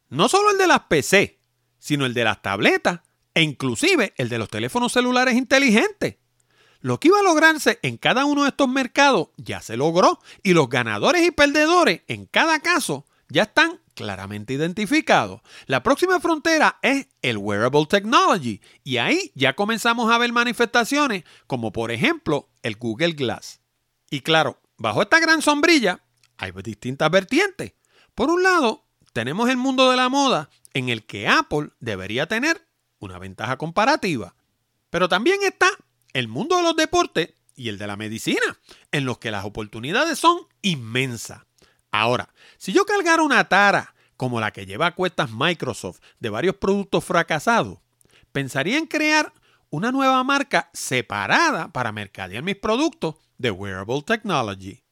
No 0.07 0.29
solo 0.29 0.49
el 0.49 0.57
de 0.57 0.65
las 0.65 0.79
PC, 0.89 1.39
sino 1.77 2.07
el 2.07 2.15
de 2.15 2.23
las 2.23 2.41
tabletas 2.41 3.01
e 3.35 3.43
inclusive 3.43 4.15
el 4.17 4.29
de 4.29 4.39
los 4.39 4.49
teléfonos 4.49 4.93
celulares 4.93 5.35
inteligentes. 5.35 6.15
Lo 6.81 6.99
que 6.99 7.09
iba 7.09 7.19
a 7.19 7.23
lograrse 7.23 7.79
en 7.81 7.97
cada 7.97 8.25
uno 8.25 8.43
de 8.43 8.49
estos 8.49 8.69
mercados 8.69 9.29
ya 9.37 9.61
se 9.61 9.75
logró 9.75 10.19
y 10.43 10.53
los 10.53 10.69
ganadores 10.69 11.25
y 11.25 11.31
perdedores 11.31 12.01
en 12.07 12.25
cada 12.25 12.59
caso 12.61 13.05
ya 13.27 13.43
están 13.43 13.79
claramente 13.95 14.53
identificados. 14.53 15.41
La 15.65 15.83
próxima 15.83 16.21
frontera 16.21 16.79
es 16.81 17.07
el 17.21 17.37
wearable 17.37 17.85
technology 17.85 18.61
y 18.85 18.95
ahí 18.97 19.31
ya 19.35 19.55
comenzamos 19.55 20.09
a 20.09 20.17
ver 20.17 20.31
manifestaciones 20.31 21.25
como 21.47 21.73
por 21.73 21.91
ejemplo 21.91 22.49
el 22.63 22.77
Google 22.77 23.11
Glass. 23.11 23.59
Y 24.09 24.21
claro, 24.21 24.61
bajo 24.77 25.01
esta 25.01 25.19
gran 25.19 25.41
sombrilla 25.41 26.01
hay 26.37 26.53
distintas 26.63 27.11
vertientes. 27.11 27.73
Por 28.15 28.29
un 28.29 28.41
lado, 28.41 28.85
tenemos 29.11 29.49
el 29.49 29.57
mundo 29.57 29.91
de 29.91 29.97
la 29.97 30.07
moda 30.07 30.49
en 30.73 30.87
el 30.87 31.05
que 31.05 31.27
Apple 31.27 31.71
debería 31.81 32.27
tener 32.27 32.65
una 32.99 33.19
ventaja 33.19 33.57
comparativa. 33.57 34.35
Pero 34.89 35.09
también 35.09 35.43
está 35.43 35.69
el 36.13 36.27
mundo 36.27 36.57
de 36.57 36.63
los 36.63 36.75
deportes 36.75 37.33
y 37.55 37.69
el 37.69 37.77
de 37.77 37.87
la 37.87 37.97
medicina, 37.97 38.59
en 38.91 39.05
los 39.05 39.17
que 39.17 39.31
las 39.31 39.45
oportunidades 39.45 40.17
son 40.17 40.39
inmensas. 40.61 41.41
Ahora, 41.91 42.33
si 42.57 42.71
yo 42.71 42.85
cargara 42.85 43.23
una 43.23 43.49
tara 43.49 43.93
como 44.15 44.39
la 44.39 44.51
que 44.51 44.65
lleva 44.65 44.87
a 44.87 44.95
cuestas 44.95 45.31
Microsoft 45.31 45.99
de 46.19 46.29
varios 46.29 46.55
productos 46.55 47.03
fracasados, 47.03 47.79
pensaría 48.31 48.77
en 48.77 48.85
crear 48.85 49.33
una 49.69 49.91
nueva 49.91 50.23
marca 50.23 50.69
separada 50.73 51.71
para 51.71 51.91
mercadear 51.91 52.43
mis 52.43 52.55
productos 52.55 53.15
de 53.37 53.51
Wearable 53.51 54.01
Technology. 54.03 54.83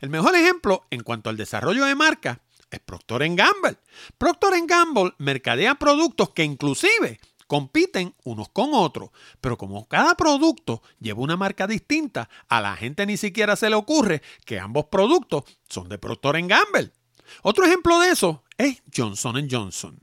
El 0.00 0.10
mejor 0.10 0.34
ejemplo 0.34 0.86
en 0.90 1.02
cuanto 1.02 1.30
al 1.30 1.36
desarrollo 1.36 1.84
de 1.84 1.94
marca 1.94 2.40
es 2.70 2.80
Procter 2.80 3.22
Gamble. 3.34 3.78
Procter 4.18 4.52
Gamble 4.66 5.14
mercadea 5.18 5.74
productos 5.74 6.30
que 6.30 6.44
inclusive 6.44 7.20
compiten 7.50 8.14
unos 8.22 8.48
con 8.50 8.70
otros, 8.74 9.10
pero 9.40 9.58
como 9.58 9.88
cada 9.88 10.14
producto 10.14 10.84
lleva 11.00 11.20
una 11.20 11.36
marca 11.36 11.66
distinta, 11.66 12.28
a 12.48 12.60
la 12.60 12.76
gente 12.76 13.04
ni 13.06 13.16
siquiera 13.16 13.56
se 13.56 13.68
le 13.68 13.74
ocurre 13.74 14.22
que 14.44 14.60
ambos 14.60 14.84
productos 14.84 15.42
son 15.68 15.88
de 15.88 15.98
Procter 15.98 16.46
Gamble. 16.46 16.92
Otro 17.42 17.64
ejemplo 17.66 17.98
de 17.98 18.10
eso 18.10 18.44
es 18.56 18.80
Johnson 18.96 19.48
Johnson. 19.50 20.00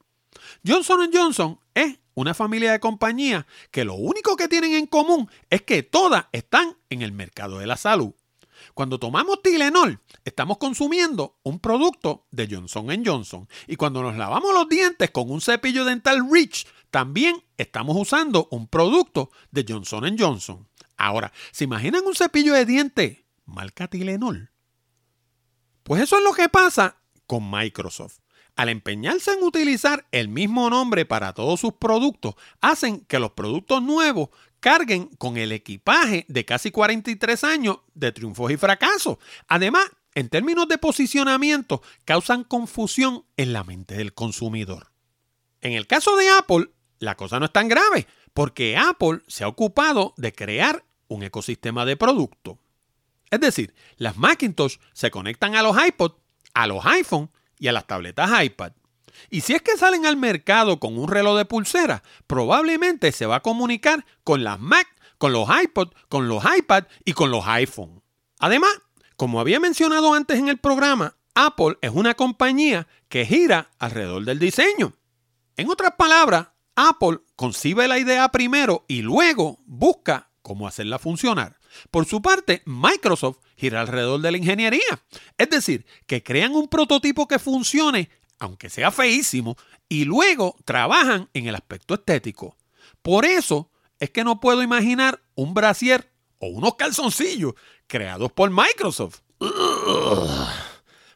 Johnson 0.67 1.09
Johnson 1.13 1.57
es 1.73 1.97
una 2.15 2.33
familia 2.33 2.73
de 2.73 2.81
compañías 2.81 3.45
que 3.71 3.85
lo 3.85 3.95
único 3.95 4.35
que 4.35 4.49
tienen 4.49 4.73
en 4.73 4.85
común 4.85 5.31
es 5.49 5.61
que 5.61 5.83
todas 5.83 6.25
están 6.33 6.75
en 6.89 7.01
el 7.01 7.13
mercado 7.13 7.59
de 7.59 7.67
la 7.67 7.77
salud. 7.77 8.13
Cuando 8.73 8.99
tomamos 8.99 9.41
Tylenol, 9.41 9.99
estamos 10.25 10.57
consumiendo 10.57 11.39
un 11.43 11.59
producto 11.59 12.27
de 12.31 12.47
Johnson 12.49 12.87
Johnson. 13.05 13.47
Y 13.67 13.75
cuando 13.75 14.01
nos 14.01 14.17
lavamos 14.17 14.53
los 14.53 14.69
dientes 14.69 15.11
con 15.11 15.29
un 15.31 15.41
cepillo 15.41 15.85
dental 15.85 16.27
Rich, 16.31 16.67
también 16.91 17.43
estamos 17.57 17.97
usando 17.97 18.47
un 18.51 18.67
producto 18.67 19.31
de 19.51 19.65
Johnson 19.67 20.15
Johnson. 20.17 20.67
Ahora, 20.97 21.31
¿se 21.51 21.65
imaginan 21.65 22.05
un 22.05 22.15
cepillo 22.15 22.53
de 22.53 22.65
dientes 22.65 23.19
marca 23.45 23.87
Tylenol? 23.87 24.51
Pues 25.83 26.01
eso 26.01 26.17
es 26.17 26.23
lo 26.23 26.33
que 26.33 26.49
pasa 26.49 26.97
con 27.25 27.49
Microsoft. 27.49 28.19
Al 28.57 28.69
empeñarse 28.69 29.31
en 29.33 29.43
utilizar 29.43 30.07
el 30.11 30.29
mismo 30.29 30.69
nombre 30.69 31.05
para 31.05 31.33
todos 31.33 31.59
sus 31.59 31.73
productos, 31.73 32.33
hacen 32.59 33.01
que 33.01 33.19
los 33.19 33.33
productos 33.33 33.83
nuevos 33.83 34.29
carguen 34.67 35.07
con 35.17 35.37
el 35.37 35.53
equipaje 35.53 36.25
de 36.27 36.43
casi 36.43 36.71
43 36.71 37.45
años 37.45 37.79
de 37.93 38.11
triunfos 38.11 38.51
y 38.51 38.57
fracasos. 38.57 39.17
Además, 39.47 39.85
en 40.13 40.27
términos 40.27 40.67
de 40.67 40.77
posicionamiento, 40.77 41.81
causan 42.03 42.43
confusión 42.43 43.23
en 43.37 43.53
la 43.53 43.63
mente 43.63 43.95
del 43.95 44.13
consumidor. 44.13 44.91
En 45.61 45.71
el 45.71 45.87
caso 45.87 46.17
de 46.17 46.29
Apple, 46.31 46.69
la 46.99 47.15
cosa 47.15 47.39
no 47.39 47.45
es 47.45 47.53
tan 47.53 47.69
grave, 47.69 48.07
porque 48.33 48.75
Apple 48.75 49.21
se 49.27 49.45
ha 49.45 49.47
ocupado 49.47 50.13
de 50.17 50.33
crear 50.33 50.83
un 51.07 51.23
ecosistema 51.23 51.85
de 51.85 51.95
productos. 51.95 52.57
Es 53.31 53.39
decir, 53.39 53.73
las 53.95 54.17
Macintosh 54.17 54.79
se 54.91 55.11
conectan 55.11 55.55
a 55.55 55.63
los 55.63 55.77
iPod, 55.81 56.11
a 56.53 56.67
los 56.67 56.85
iPhone 56.87 57.31
y 57.57 57.69
a 57.69 57.71
las 57.71 57.87
tabletas 57.87 58.43
iPad. 58.43 58.73
Y 59.29 59.41
si 59.41 59.53
es 59.53 59.61
que 59.61 59.77
salen 59.77 60.05
al 60.05 60.17
mercado 60.17 60.79
con 60.79 60.97
un 60.97 61.07
reloj 61.09 61.37
de 61.37 61.45
pulsera, 61.45 62.03
probablemente 62.27 63.11
se 63.11 63.25
va 63.25 63.37
a 63.37 63.41
comunicar 63.41 64.05
con 64.23 64.43
las 64.43 64.59
Mac, 64.59 64.87
con 65.17 65.33
los 65.33 65.47
iPod, 65.49 65.89
con 66.09 66.27
los 66.27 66.43
iPad 66.57 66.85
y 67.05 67.13
con 67.13 67.31
los 67.31 67.45
iPhone. 67.47 68.01
Además, 68.39 68.71
como 69.15 69.39
había 69.39 69.59
mencionado 69.59 70.13
antes 70.13 70.37
en 70.37 70.47
el 70.47 70.57
programa, 70.57 71.15
Apple 71.33 71.77
es 71.81 71.91
una 71.91 72.13
compañía 72.13 72.87
que 73.09 73.25
gira 73.25 73.71
alrededor 73.79 74.25
del 74.25 74.39
diseño. 74.39 74.93
En 75.55 75.69
otras 75.69 75.93
palabras, 75.97 76.47
Apple 76.75 77.19
concibe 77.35 77.87
la 77.87 77.97
idea 77.97 78.29
primero 78.29 78.85
y 78.87 79.01
luego 79.01 79.59
busca 79.65 80.29
cómo 80.41 80.67
hacerla 80.67 80.99
funcionar. 80.99 81.57
Por 81.91 82.05
su 82.05 82.21
parte, 82.21 82.61
Microsoft 82.65 83.39
gira 83.55 83.81
alrededor 83.81 84.21
de 84.21 84.31
la 84.31 84.37
ingeniería. 84.37 85.03
Es 85.37 85.49
decir, 85.49 85.85
que 86.05 86.23
crean 86.23 86.55
un 86.55 86.67
prototipo 86.67 87.27
que 87.27 87.39
funcione 87.39 88.09
aunque 88.39 88.69
sea 88.69 88.91
feísimo, 88.91 89.57
y 89.89 90.05
luego 90.05 90.55
trabajan 90.65 91.29
en 91.33 91.47
el 91.47 91.55
aspecto 91.55 91.95
estético. 91.95 92.57
Por 93.01 93.25
eso 93.25 93.71
es 93.99 94.09
que 94.09 94.23
no 94.23 94.39
puedo 94.39 94.61
imaginar 94.61 95.21
un 95.35 95.53
brasier 95.53 96.11
o 96.39 96.47
unos 96.47 96.75
calzoncillos 96.75 97.53
creados 97.87 98.31
por 98.31 98.49
Microsoft. 98.51 99.21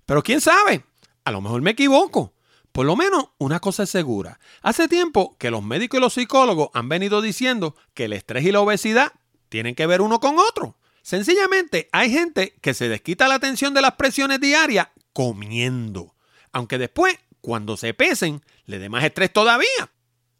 Pero 0.05 0.23
quién 0.23 0.41
sabe, 0.41 0.85
a 1.23 1.31
lo 1.31 1.41
mejor 1.41 1.61
me 1.61 1.71
equivoco. 1.71 2.33
Por 2.71 2.85
lo 2.85 2.95
menos 2.95 3.29
una 3.37 3.59
cosa 3.59 3.83
es 3.83 3.89
segura. 3.89 4.39
Hace 4.61 4.87
tiempo 4.87 5.35
que 5.37 5.51
los 5.51 5.61
médicos 5.61 5.97
y 5.97 6.01
los 6.01 6.13
psicólogos 6.13 6.69
han 6.73 6.87
venido 6.87 7.21
diciendo 7.21 7.75
que 7.93 8.05
el 8.05 8.13
estrés 8.13 8.45
y 8.45 8.51
la 8.51 8.61
obesidad 8.61 9.11
tienen 9.49 9.75
que 9.75 9.87
ver 9.87 10.01
uno 10.01 10.19
con 10.19 10.39
otro. 10.39 10.77
Sencillamente 11.01 11.89
hay 11.91 12.11
gente 12.11 12.55
que 12.61 12.73
se 12.73 12.87
desquita 12.87 13.27
la 13.27 13.35
atención 13.35 13.73
de 13.73 13.81
las 13.81 13.93
presiones 13.93 14.39
diarias 14.39 14.87
comiendo 15.13 16.10
aunque 16.51 16.77
después, 16.77 17.17
cuando 17.41 17.77
se 17.77 17.93
pesen, 17.93 18.41
le 18.65 18.79
dé 18.79 18.89
más 18.89 19.03
estrés 19.03 19.31
todavía. 19.33 19.91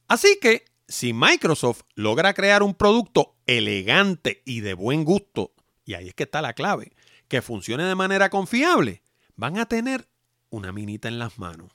Así 0.07 0.37
que, 0.41 0.65
si 0.87 1.13
Microsoft 1.13 1.83
logra 1.95 2.33
crear 2.33 2.63
un 2.63 2.75
producto 2.75 3.35
elegante 3.45 4.41
y 4.45 4.59
de 4.59 4.73
buen 4.73 5.05
gusto, 5.05 5.53
y 5.85 5.93
ahí 5.93 6.09
es 6.09 6.13
que 6.13 6.23
está 6.23 6.41
la 6.41 6.53
clave, 6.53 6.91
que 7.27 7.41
funcione 7.41 7.83
de 7.85 7.95
manera 7.95 8.29
confiable, 8.29 9.03
van 9.35 9.57
a 9.57 9.65
tener 9.65 10.07
una 10.49 10.71
minita 10.71 11.07
en 11.07 11.17
las 11.17 11.39
manos. 11.39 11.71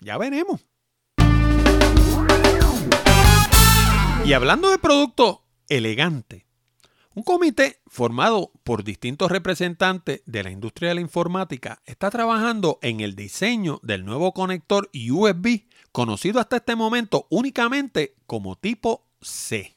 Ya 0.00 0.16
veremos. 0.18 0.64
Y 4.24 4.32
hablando 4.34 4.70
de 4.70 4.78
producto 4.78 5.44
elegante, 5.68 6.46
Un 7.14 7.22
comité 7.22 7.80
formado 7.86 8.52
por 8.62 8.84
distintos 8.84 9.30
representantes 9.30 10.22
de 10.26 10.42
la 10.44 10.50
industria 10.50 10.90
de 10.90 10.96
la 10.96 11.00
informática 11.00 11.82
está 11.84 12.10
trabajando 12.10 12.78
en 12.82 13.00
el 13.00 13.16
diseño 13.16 13.80
del 13.82 14.04
nuevo 14.04 14.32
conector 14.32 14.90
USB 14.94 15.64
conocido 15.90 16.38
hasta 16.38 16.56
este 16.56 16.76
momento 16.76 17.26
únicamente 17.30 18.14
como 18.26 18.56
tipo 18.56 19.06
C. 19.20 19.76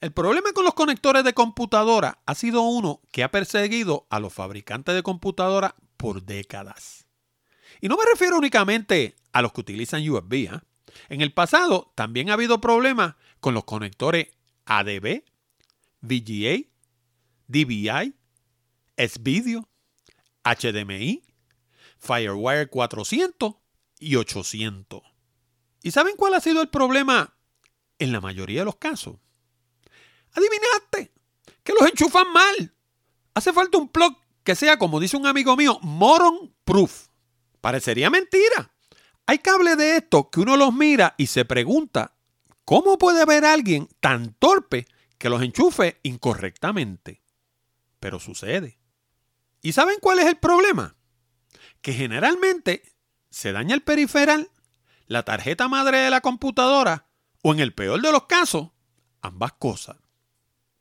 El 0.00 0.12
problema 0.12 0.52
con 0.52 0.64
los 0.64 0.74
conectores 0.74 1.24
de 1.24 1.34
computadora 1.34 2.20
ha 2.26 2.34
sido 2.34 2.62
uno 2.62 3.00
que 3.12 3.22
ha 3.22 3.30
perseguido 3.30 4.06
a 4.10 4.18
los 4.18 4.32
fabricantes 4.32 4.94
de 4.94 5.02
computadora 5.02 5.76
por 5.96 6.22
décadas. 6.22 7.06
Y 7.80 7.88
no 7.88 7.96
me 7.96 8.04
refiero 8.10 8.38
únicamente 8.38 9.14
a 9.32 9.42
los 9.42 9.52
que 9.52 9.60
utilizan 9.60 10.08
USB. 10.08 10.32
¿eh? 10.32 10.60
En 11.08 11.20
el 11.20 11.32
pasado 11.32 11.92
también 11.94 12.30
ha 12.30 12.34
habido 12.34 12.60
problemas 12.60 13.14
con 13.40 13.54
los 13.54 13.64
conectores 13.64 14.28
ADB, 14.66 15.22
VGA, 16.00 16.68
DVI, 17.48 18.14
S-Video, 18.96 19.68
HDMI, 20.44 21.22
Firewire 21.98 22.68
400 22.68 23.54
y 23.98 24.16
800. 24.16 25.02
¿Y 25.82 25.90
saben 25.90 26.16
cuál 26.16 26.34
ha 26.34 26.40
sido 26.40 26.62
el 26.62 26.68
problema 26.68 27.36
en 27.98 28.12
la 28.12 28.20
mayoría 28.20 28.60
de 28.60 28.64
los 28.66 28.76
casos? 28.76 29.16
Adivinaste 30.32 31.12
que 31.62 31.72
los 31.78 31.88
enchufan 31.88 32.32
mal. 32.32 32.74
Hace 33.34 33.52
falta 33.52 33.78
un 33.78 33.88
plug 33.88 34.16
que 34.44 34.54
sea, 34.54 34.78
como 34.78 35.00
dice 35.00 35.16
un 35.16 35.26
amigo 35.26 35.56
mío, 35.56 35.78
moron 35.82 36.54
proof. 36.64 37.08
Parecería 37.60 38.10
mentira. 38.10 38.72
Hay 39.26 39.38
cables 39.38 39.76
de 39.76 39.96
estos 39.96 40.26
que 40.30 40.40
uno 40.40 40.56
los 40.56 40.72
mira 40.72 41.14
y 41.16 41.26
se 41.26 41.44
pregunta, 41.44 42.14
¿cómo 42.64 42.98
puede 42.98 43.22
haber 43.22 43.44
alguien 43.44 43.88
tan 44.00 44.34
torpe 44.34 44.86
que 45.20 45.28
los 45.28 45.42
enchufe 45.42 46.00
incorrectamente? 46.02 47.22
Pero 48.00 48.18
sucede. 48.18 48.80
¿Y 49.60 49.72
saben 49.72 49.98
cuál 50.00 50.18
es 50.18 50.24
el 50.24 50.38
problema? 50.38 50.96
Que 51.82 51.92
generalmente 51.92 52.96
se 53.28 53.52
daña 53.52 53.74
el 53.74 53.82
periferal, 53.82 54.50
la 55.06 55.22
tarjeta 55.22 55.68
madre 55.68 55.98
de 55.98 56.08
la 56.10 56.22
computadora 56.22 57.06
o 57.42 57.52
en 57.52 57.60
el 57.60 57.74
peor 57.74 58.00
de 58.00 58.12
los 58.12 58.24
casos, 58.24 58.70
ambas 59.20 59.52
cosas. 59.52 59.98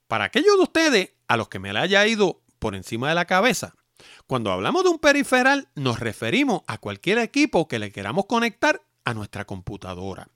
Para 0.07 0.23
aquellos 0.23 0.55
de 0.55 0.63
ustedes 0.63 1.13
a 1.27 1.35
los 1.35 1.49
que 1.49 1.59
me 1.59 1.73
la 1.73 1.81
haya 1.81 2.07
ido 2.07 2.41
por 2.59 2.75
encima 2.75 3.09
de 3.09 3.15
la 3.15 3.25
cabeza, 3.25 3.75
cuando 4.25 4.53
hablamos 4.53 4.85
de 4.85 4.89
un 4.89 4.99
periferal 4.99 5.67
nos 5.75 5.99
referimos 5.99 6.61
a 6.65 6.77
cualquier 6.77 7.17
equipo 7.17 7.67
que 7.67 7.77
le 7.77 7.91
queramos 7.91 8.25
conectar 8.25 8.81
a 9.03 9.13
nuestra 9.13 9.43
computadora. 9.43 10.29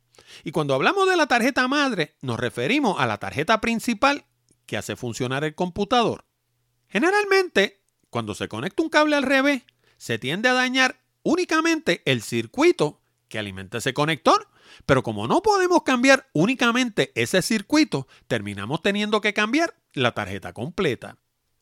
Y 0.43 0.51
cuando 0.51 0.73
hablamos 0.73 1.07
de 1.07 1.17
la 1.17 1.27
tarjeta 1.27 1.67
madre 1.67 2.15
nos 2.21 2.39
referimos 2.39 2.99
a 2.99 3.07
la 3.07 3.17
tarjeta 3.17 3.61
principal 3.61 4.25
que 4.65 4.77
hace 4.77 4.95
funcionar 4.95 5.43
el 5.43 5.55
computador. 5.55 6.25
Generalmente, 6.87 7.81
cuando 8.09 8.35
se 8.35 8.47
conecta 8.47 8.83
un 8.83 8.89
cable 8.89 9.15
al 9.15 9.23
revés, 9.23 9.63
se 9.97 10.19
tiende 10.19 10.49
a 10.49 10.53
dañar 10.53 11.01
únicamente 11.23 12.01
el 12.05 12.21
circuito 12.21 13.01
que 13.27 13.39
alimenta 13.39 13.79
ese 13.79 13.93
conector 13.93 14.47
pero 14.85 15.03
como 15.03 15.27
no 15.27 15.41
podemos 15.41 15.83
cambiar 15.83 16.27
únicamente 16.33 17.11
ese 17.15 17.41
circuito, 17.41 18.07
terminamos 18.27 18.81
teniendo 18.81 19.21
que 19.21 19.33
cambiar 19.33 19.75
la 19.93 20.13
tarjeta 20.13 20.53
completa. 20.53 21.17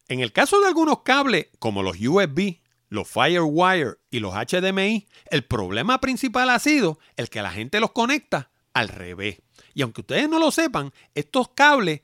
En 0.08 0.20
el 0.20 0.32
caso 0.32 0.60
de 0.60 0.68
algunos 0.68 1.02
cables 1.04 1.48
como 1.60 1.84
los 1.84 1.98
USB, 2.00 2.58
los 2.90 3.08
Firewire 3.08 3.98
y 4.10 4.20
los 4.20 4.34
HDMI, 4.34 5.08
el 5.30 5.46
problema 5.46 6.02
principal 6.02 6.50
ha 6.50 6.60
sido 6.60 7.00
el 7.16 7.30
que 7.30 7.42
la 7.42 7.52
gente 7.52 7.80
los 7.80 7.92
conecta 7.92 8.51
al 8.74 8.90
revés. 8.90 9.42
Y 9.74 9.82
aunque 9.82 10.02
ustedes 10.02 10.30
no 10.30 10.40
lo 10.40 10.52
sepan, 10.52 10.92
estos 11.14 11.50
cables 11.50 12.02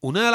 uno 0.00 0.20
de, 0.20 0.30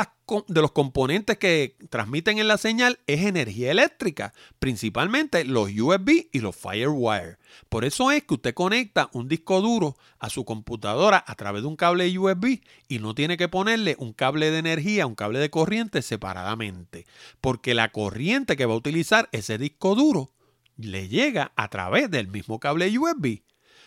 de, 0.48 0.62
los 0.62 0.72
componentes 0.74 1.38
que 1.38 1.78
transmiten 1.90 2.38
en 2.38 2.50
la 2.50 2.58
señal 2.58 3.00
es 3.08 3.22
energía 3.22 3.72
eléctrica, 3.72 4.34
principalmente 4.60 5.46
los 5.46 5.70
USB 5.72 6.28
y 6.34 6.40
los 6.40 6.56
Firewire. 6.56 7.38
Por 7.70 7.86
eso 7.86 8.12
es 8.12 8.24
que 8.24 8.34
usted 8.34 8.54
conecta 8.54 9.10
un 9.14 9.30
disco 9.30 9.62
duro 9.62 9.96
a 10.20 10.30
su 10.30 10.44
computadora 10.44 11.24
a 11.26 11.36
través 11.36 11.62
de 11.62 11.70
un 11.70 11.78
cable 11.78 12.18
USB 12.18 12.62
y 12.90 13.00
no 13.00 13.16
tiene 13.16 13.38
que 13.38 13.48
ponerle 13.48 13.96
un 14.00 14.12
cable 14.12 14.52
de 14.52 14.58
energía, 14.58 15.08
un 15.08 15.16
cable 15.16 15.40
de 15.40 15.50
corriente 15.50 16.02
separadamente, 16.02 17.06
porque 17.40 17.74
la 17.74 17.92
corriente 17.94 18.58
que 18.58 18.66
va 18.66 18.74
a 18.74 18.78
utilizar 18.78 19.30
ese 19.32 19.58
disco 19.58 19.96
duro 19.96 20.34
le 20.76 21.08
llega 21.08 21.54
a 21.56 21.70
través 21.70 22.12
del 22.12 22.28
mismo 22.28 22.60
cable 22.60 22.98
USB. 22.98 23.44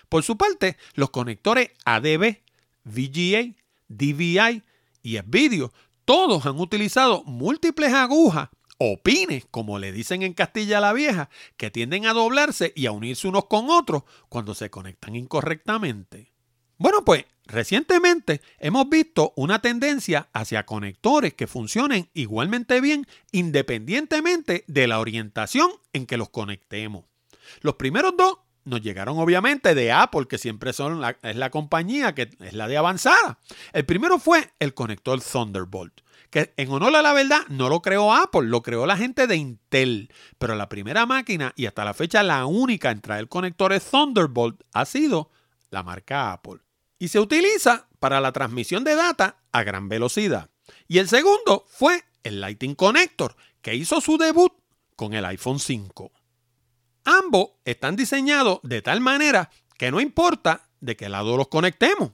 Por 0.09 0.23
su 0.23 0.37
parte, 0.37 0.77
los 0.95 1.11
conectores 1.11 1.71
ADB, 1.85 2.39
VGA, 2.85 3.55
DVI, 3.89 4.63
y 5.03 5.21
vídeo, 5.21 5.73
todos 6.05 6.47
han 6.47 6.59
utilizado 6.59 7.23
múltiples 7.25 7.93
agujas 7.93 8.49
o 8.79 8.99
pines, 9.03 9.47
como 9.51 9.79
le 9.79 9.93
dicen 9.93 10.23
en 10.23 10.35
Castilla 10.35 10.81
la 10.81 10.93
Vieja, 10.93 11.31
que 11.57 11.71
tienden 11.71 12.07
a 12.07 12.13
doblarse 12.13 12.73
y 12.75 12.87
a 12.87 12.93
unirse 12.93 13.29
unos 13.29 13.47
con 13.47 13.71
otros 13.71 14.03
cuando 14.29 14.55
se 14.55 14.69
conectan 14.69 15.17
incorrectamente. 15.17 16.33
Bueno, 16.79 17.05
pues 17.05 17.25
recientemente 17.47 18.43
hemos 18.59 18.89
visto 18.89 19.33
una 19.37 19.63
tendencia 19.63 20.29
hacia 20.33 20.67
conectores 20.67 21.33
que 21.35 21.47
funcionen 21.47 22.11
igualmente 22.13 22.81
bien 22.81 23.07
independientemente 23.33 24.65
de 24.67 24.87
la 24.87 25.01
orientación 25.01 25.71
en 25.93 26.07
que 26.07 26.19
los 26.19 26.29
conectemos. 26.29 27.05
Los 27.61 27.77
primeros 27.77 28.15
dos 28.17 28.39
nos 28.67 28.83
llegaron 28.83 29.19
obviamente 29.19 29.75
de 29.75 29.93
Apple, 29.93 30.27
que 30.29 30.39
siempre 30.39 30.73
son 30.73 31.03
es 31.23 31.37
la 31.37 31.51
compañía 31.51 32.15
que 32.15 32.31
es 32.41 32.53
la 32.53 32.69
de 32.69 32.77
avanzada. 32.77 33.39
El 33.73 33.87
primero 33.87 34.19
fue 34.19 34.51
el 34.59 34.75
conector 34.75 35.21
Thunderbolt, 35.23 36.01
que 36.31 36.53
en 36.57 36.71
honor 36.71 36.95
a 36.97 37.03
la 37.03 37.13
verdad 37.13 37.41
no 37.49 37.69
lo 37.69 37.81
creó 37.81 38.13
Apple, 38.13 38.49
lo 38.49 38.63
creó 38.63 38.85
la 38.85 38.97
gente 38.97 39.27
de 39.27 39.37
Intel. 39.37 40.13
Pero 40.39 40.57
la 40.57 40.69
primera 40.69 41.07
máquina 41.07 41.53
y 41.57 41.67
hasta 41.67 41.85
la 41.85 41.95
fecha 41.95 42.23
la 42.23 42.45
única 42.45 42.91
en 42.91 43.01
traer 43.01 43.29
conectores 43.29 43.85
Thunderbolt 43.91 44.61
ha 44.73 44.85
sido 44.85 45.31
la 45.71 45.83
marca 45.83 46.33
Apple. 46.33 46.59
Y 46.99 47.09
se 47.09 47.21
utiliza 47.21 47.89
para 48.01 48.21
la 48.21 48.33
transmisión 48.33 48.83
de 48.85 48.97
data 48.97 49.39
a 49.53 49.63
gran 49.63 49.89
velocidad. 49.89 50.51
Y 50.89 50.99
el 50.99 51.09
segundo 51.09 51.65
fue 51.69 52.03
el 52.25 52.41
Lightning 52.41 52.75
Connector, 52.75 53.37
que 53.63 53.77
hizo 53.77 54.01
su 54.01 54.19
debut 54.19 54.53
con 54.97 55.15
el 55.15 55.25
iPhone 55.25 55.61
5. 55.61 56.11
Ambos 57.07 57.51
están 57.65 57.95
diseñados 57.95 58.59
de 58.65 58.83
tal 58.83 59.01
manera 59.01 59.49
que 59.79 59.93
no 59.93 60.01
importa 60.01 60.69
de 60.81 60.97
qué 60.97 61.09
lado 61.09 61.37
los 61.37 61.47
conectemos. 61.47 62.11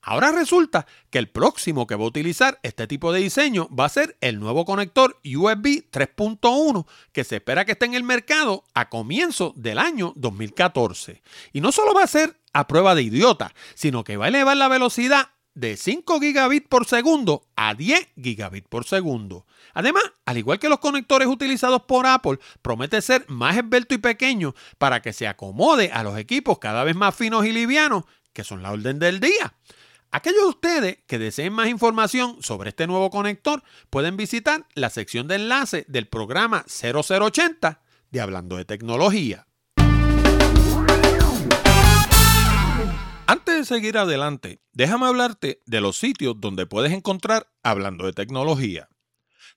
Ahora 0.00 0.32
resulta 0.32 0.86
que 1.10 1.18
el 1.18 1.28
próximo 1.28 1.86
que 1.86 1.94
va 1.94 2.04
a 2.04 2.08
utilizar 2.08 2.58
este 2.62 2.86
tipo 2.86 3.12
de 3.12 3.20
diseño 3.20 3.68
va 3.68 3.84
a 3.84 3.90
ser 3.90 4.16
el 4.22 4.40
nuevo 4.40 4.64
conector 4.64 5.20
USB 5.22 5.90
3.1 5.90 6.86
que 7.12 7.24
se 7.24 7.36
espera 7.36 7.66
que 7.66 7.72
esté 7.72 7.84
en 7.84 7.92
el 7.92 8.04
mercado 8.04 8.64
a 8.72 8.88
comienzo 8.88 9.52
del 9.56 9.78
año 9.78 10.14
2014. 10.16 11.22
Y 11.52 11.60
no 11.60 11.70
solo 11.70 11.92
va 11.92 12.04
a 12.04 12.06
ser 12.06 12.40
a 12.54 12.66
prueba 12.66 12.94
de 12.94 13.02
idiota, 13.02 13.52
sino 13.74 14.04
que 14.04 14.16
va 14.16 14.24
a 14.24 14.28
elevar 14.28 14.56
la 14.56 14.68
velocidad 14.68 15.32
de 15.58 15.76
5 15.76 16.20
gigabits 16.20 16.68
por 16.68 16.86
segundo 16.86 17.42
a 17.56 17.74
10 17.74 18.10
gigabits 18.22 18.68
por 18.68 18.84
segundo. 18.84 19.44
Además, 19.74 20.04
al 20.24 20.38
igual 20.38 20.60
que 20.60 20.68
los 20.68 20.78
conectores 20.78 21.26
utilizados 21.26 21.82
por 21.82 22.06
Apple, 22.06 22.38
promete 22.62 23.02
ser 23.02 23.24
más 23.28 23.56
esbelto 23.56 23.94
y 23.94 23.98
pequeño 23.98 24.54
para 24.78 25.02
que 25.02 25.12
se 25.12 25.26
acomode 25.26 25.90
a 25.92 26.04
los 26.04 26.16
equipos 26.16 26.60
cada 26.60 26.84
vez 26.84 26.94
más 26.94 27.14
finos 27.16 27.44
y 27.44 27.52
livianos, 27.52 28.04
que 28.32 28.44
son 28.44 28.62
la 28.62 28.70
orden 28.70 29.00
del 29.00 29.18
día. 29.18 29.54
Aquellos 30.12 30.42
de 30.42 30.48
ustedes 30.48 30.98
que 31.08 31.18
deseen 31.18 31.52
más 31.52 31.68
información 31.68 32.40
sobre 32.40 32.70
este 32.70 32.86
nuevo 32.86 33.10
conector 33.10 33.64
pueden 33.90 34.16
visitar 34.16 34.64
la 34.74 34.90
sección 34.90 35.26
de 35.26 35.34
enlace 35.34 35.84
del 35.88 36.06
programa 36.06 36.64
0080 36.68 37.82
de 38.12 38.20
Hablando 38.20 38.56
de 38.56 38.64
Tecnología. 38.64 39.47
Antes 43.30 43.58
de 43.58 43.64
seguir 43.66 43.98
adelante, 43.98 44.62
déjame 44.72 45.04
hablarte 45.04 45.60
de 45.66 45.82
los 45.82 45.98
sitios 45.98 46.40
donde 46.40 46.64
puedes 46.64 46.92
encontrar 46.92 47.52
Hablando 47.62 48.06
de 48.06 48.14
Tecnología. 48.14 48.88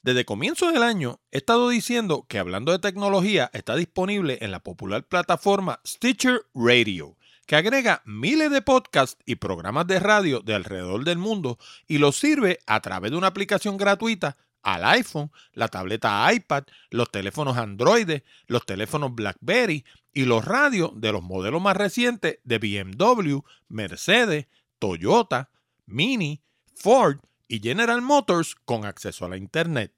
Desde 0.01 0.25
comienzo 0.25 0.69
del 0.69 0.83
año 0.83 1.21
he 1.31 1.37
estado 1.37 1.69
diciendo 1.69 2.25
que 2.27 2.37
Hablando 2.37 2.73
de 2.73 2.79
Tecnología 2.79 3.49
está 3.53 3.77
disponible 3.77 4.39
en 4.41 4.51
la 4.51 4.59
popular 4.59 5.07
plataforma 5.07 5.79
Stitcher 5.87 6.41
Radio, 6.53 7.15
que 7.45 7.55
agrega 7.55 8.01
miles 8.03 8.51
de 8.51 8.61
podcasts 8.61 9.23
y 9.25 9.35
programas 9.35 9.87
de 9.87 10.01
radio 10.01 10.41
de 10.41 10.53
alrededor 10.53 11.05
del 11.05 11.19
mundo 11.19 11.57
y 11.87 11.99
los 11.99 12.17
sirve 12.17 12.59
a 12.67 12.81
través 12.81 13.11
de 13.11 13.17
una 13.17 13.27
aplicación 13.27 13.77
gratuita 13.77 14.35
al 14.63 14.83
iPhone, 14.83 15.31
la 15.53 15.69
tableta 15.69 16.29
iPad, 16.33 16.63
los 16.89 17.09
teléfonos 17.09 17.57
Android, 17.57 18.19
los 18.47 18.65
teléfonos 18.65 19.15
BlackBerry 19.15 19.85
y 20.13 20.25
los 20.25 20.43
radios 20.43 20.91
de 20.99 21.11
los 21.11 21.23
modelos 21.23 21.61
más 21.61 21.77
recientes 21.77 22.39
de 22.43 22.59
BMW, 22.59 23.39
Mercedes, 23.69 24.47
Toyota, 24.79 25.49
Mini, 25.85 26.41
Ford 26.75 27.19
y 27.47 27.59
General 27.59 28.01
Motors 28.01 28.55
con 28.55 28.85
acceso 28.85 29.25
a 29.25 29.29
la 29.29 29.37
Internet. 29.37 29.93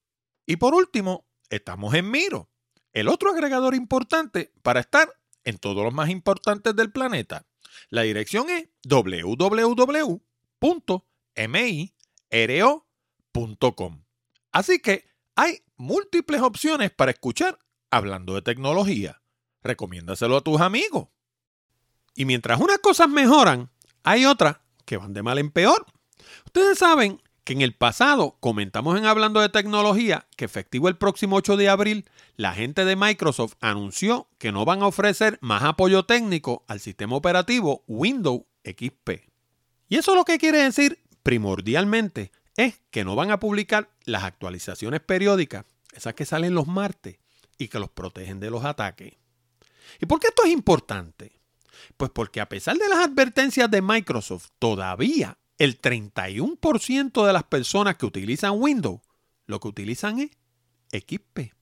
Y 0.45 0.55
por 0.57 0.73
último, 0.73 1.25
estamos 1.49 1.93
en 1.93 2.09
Miro, 2.09 2.49
el 2.93 3.07
otro 3.07 3.31
agregador 3.31 3.75
importante 3.75 4.51
para 4.61 4.81
estar 4.81 5.09
en 5.43 5.57
todos 5.57 5.83
los 5.83 5.93
más 5.93 6.09
importantes 6.09 6.75
del 6.75 6.91
planeta. 6.91 7.47
La 7.89 8.01
dirección 8.01 8.49
es 8.49 8.67
www.miro.com. 8.83 10.19
Así 14.51 14.79
que 14.79 15.10
hay 15.35 15.63
múltiples 15.77 16.41
opciones 16.41 16.91
para 16.91 17.11
escuchar 17.11 17.59
hablando 17.89 18.35
de 18.35 18.41
tecnología. 18.41 19.21
Recomiéndaselo 19.63 20.37
a 20.37 20.41
tus 20.41 20.59
amigos. 20.59 21.09
Y 22.15 22.25
mientras 22.25 22.59
unas 22.59 22.79
cosas 22.79 23.09
mejoran, 23.09 23.69
hay 24.03 24.25
otras 24.25 24.57
que 24.85 24.97
van 24.97 25.13
de 25.13 25.23
mal 25.23 25.37
en 25.37 25.51
peor. 25.51 25.85
Ustedes 26.45 26.79
saben 26.79 27.21
que 27.43 27.53
en 27.53 27.61
el 27.61 27.73
pasado 27.73 28.37
comentamos 28.39 28.97
en 28.97 29.05
Hablando 29.05 29.39
de 29.39 29.49
Tecnología 29.49 30.27
que 30.35 30.45
efectivo 30.45 30.87
el 30.87 30.97
próximo 30.97 31.37
8 31.37 31.57
de 31.57 31.69
abril, 31.69 32.09
la 32.35 32.53
gente 32.53 32.85
de 32.85 32.95
Microsoft 32.95 33.55
anunció 33.61 34.29
que 34.37 34.51
no 34.51 34.65
van 34.65 34.81
a 34.81 34.87
ofrecer 34.87 35.37
más 35.41 35.63
apoyo 35.63 36.03
técnico 36.03 36.63
al 36.67 36.79
sistema 36.79 37.15
operativo 37.15 37.83
Windows 37.87 38.43
XP. 38.63 39.31
Y 39.87 39.97
eso 39.97 40.15
lo 40.15 40.23
que 40.23 40.37
quiere 40.37 40.59
decir 40.59 40.99
primordialmente 41.23 42.31
es 42.61 42.81
que 42.89 43.03
no 43.03 43.15
van 43.15 43.31
a 43.31 43.39
publicar 43.39 43.89
las 44.05 44.23
actualizaciones 44.23 45.01
periódicas, 45.01 45.65
esas 45.93 46.13
que 46.13 46.25
salen 46.25 46.55
los 46.55 46.67
martes 46.67 47.17
y 47.57 47.67
que 47.67 47.79
los 47.79 47.89
protegen 47.89 48.39
de 48.39 48.49
los 48.49 48.65
ataques. 48.65 49.13
¿Y 49.99 50.05
por 50.05 50.19
qué 50.19 50.27
esto 50.27 50.43
es 50.43 50.51
importante? 50.51 51.39
Pues 51.97 52.11
porque 52.11 52.41
a 52.41 52.49
pesar 52.49 52.77
de 52.77 52.87
las 52.87 52.99
advertencias 52.99 53.69
de 53.69 53.81
Microsoft, 53.81 54.49
todavía 54.59 55.37
el 55.57 55.79
31% 55.79 57.25
de 57.25 57.33
las 57.33 57.43
personas 57.43 57.97
que 57.97 58.05
utilizan 58.05 58.53
Windows 58.55 59.01
lo 59.45 59.59
que 59.59 59.67
utilizan 59.67 60.19
es 60.19 60.31
XP. 60.91 61.53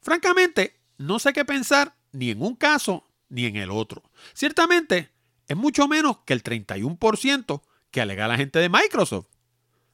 Francamente, 0.01 0.81
no 0.97 1.17
sé 1.17 1.31
qué 1.31 1.45
pensar 1.45 1.95
ni 2.11 2.29
en 2.29 2.41
un 2.41 2.57
caso 2.57 3.07
ni 3.29 3.45
en 3.45 3.55
el 3.55 3.71
otro. 3.71 4.03
Ciertamente, 4.33 5.11
es 5.51 5.57
mucho 5.57 5.87
menos 5.87 6.19
que 6.25 6.33
el 6.33 6.43
31% 6.43 7.61
que 7.91 8.01
alega 8.01 8.27
la 8.27 8.37
gente 8.37 8.59
de 8.59 8.69
Microsoft. 8.69 9.27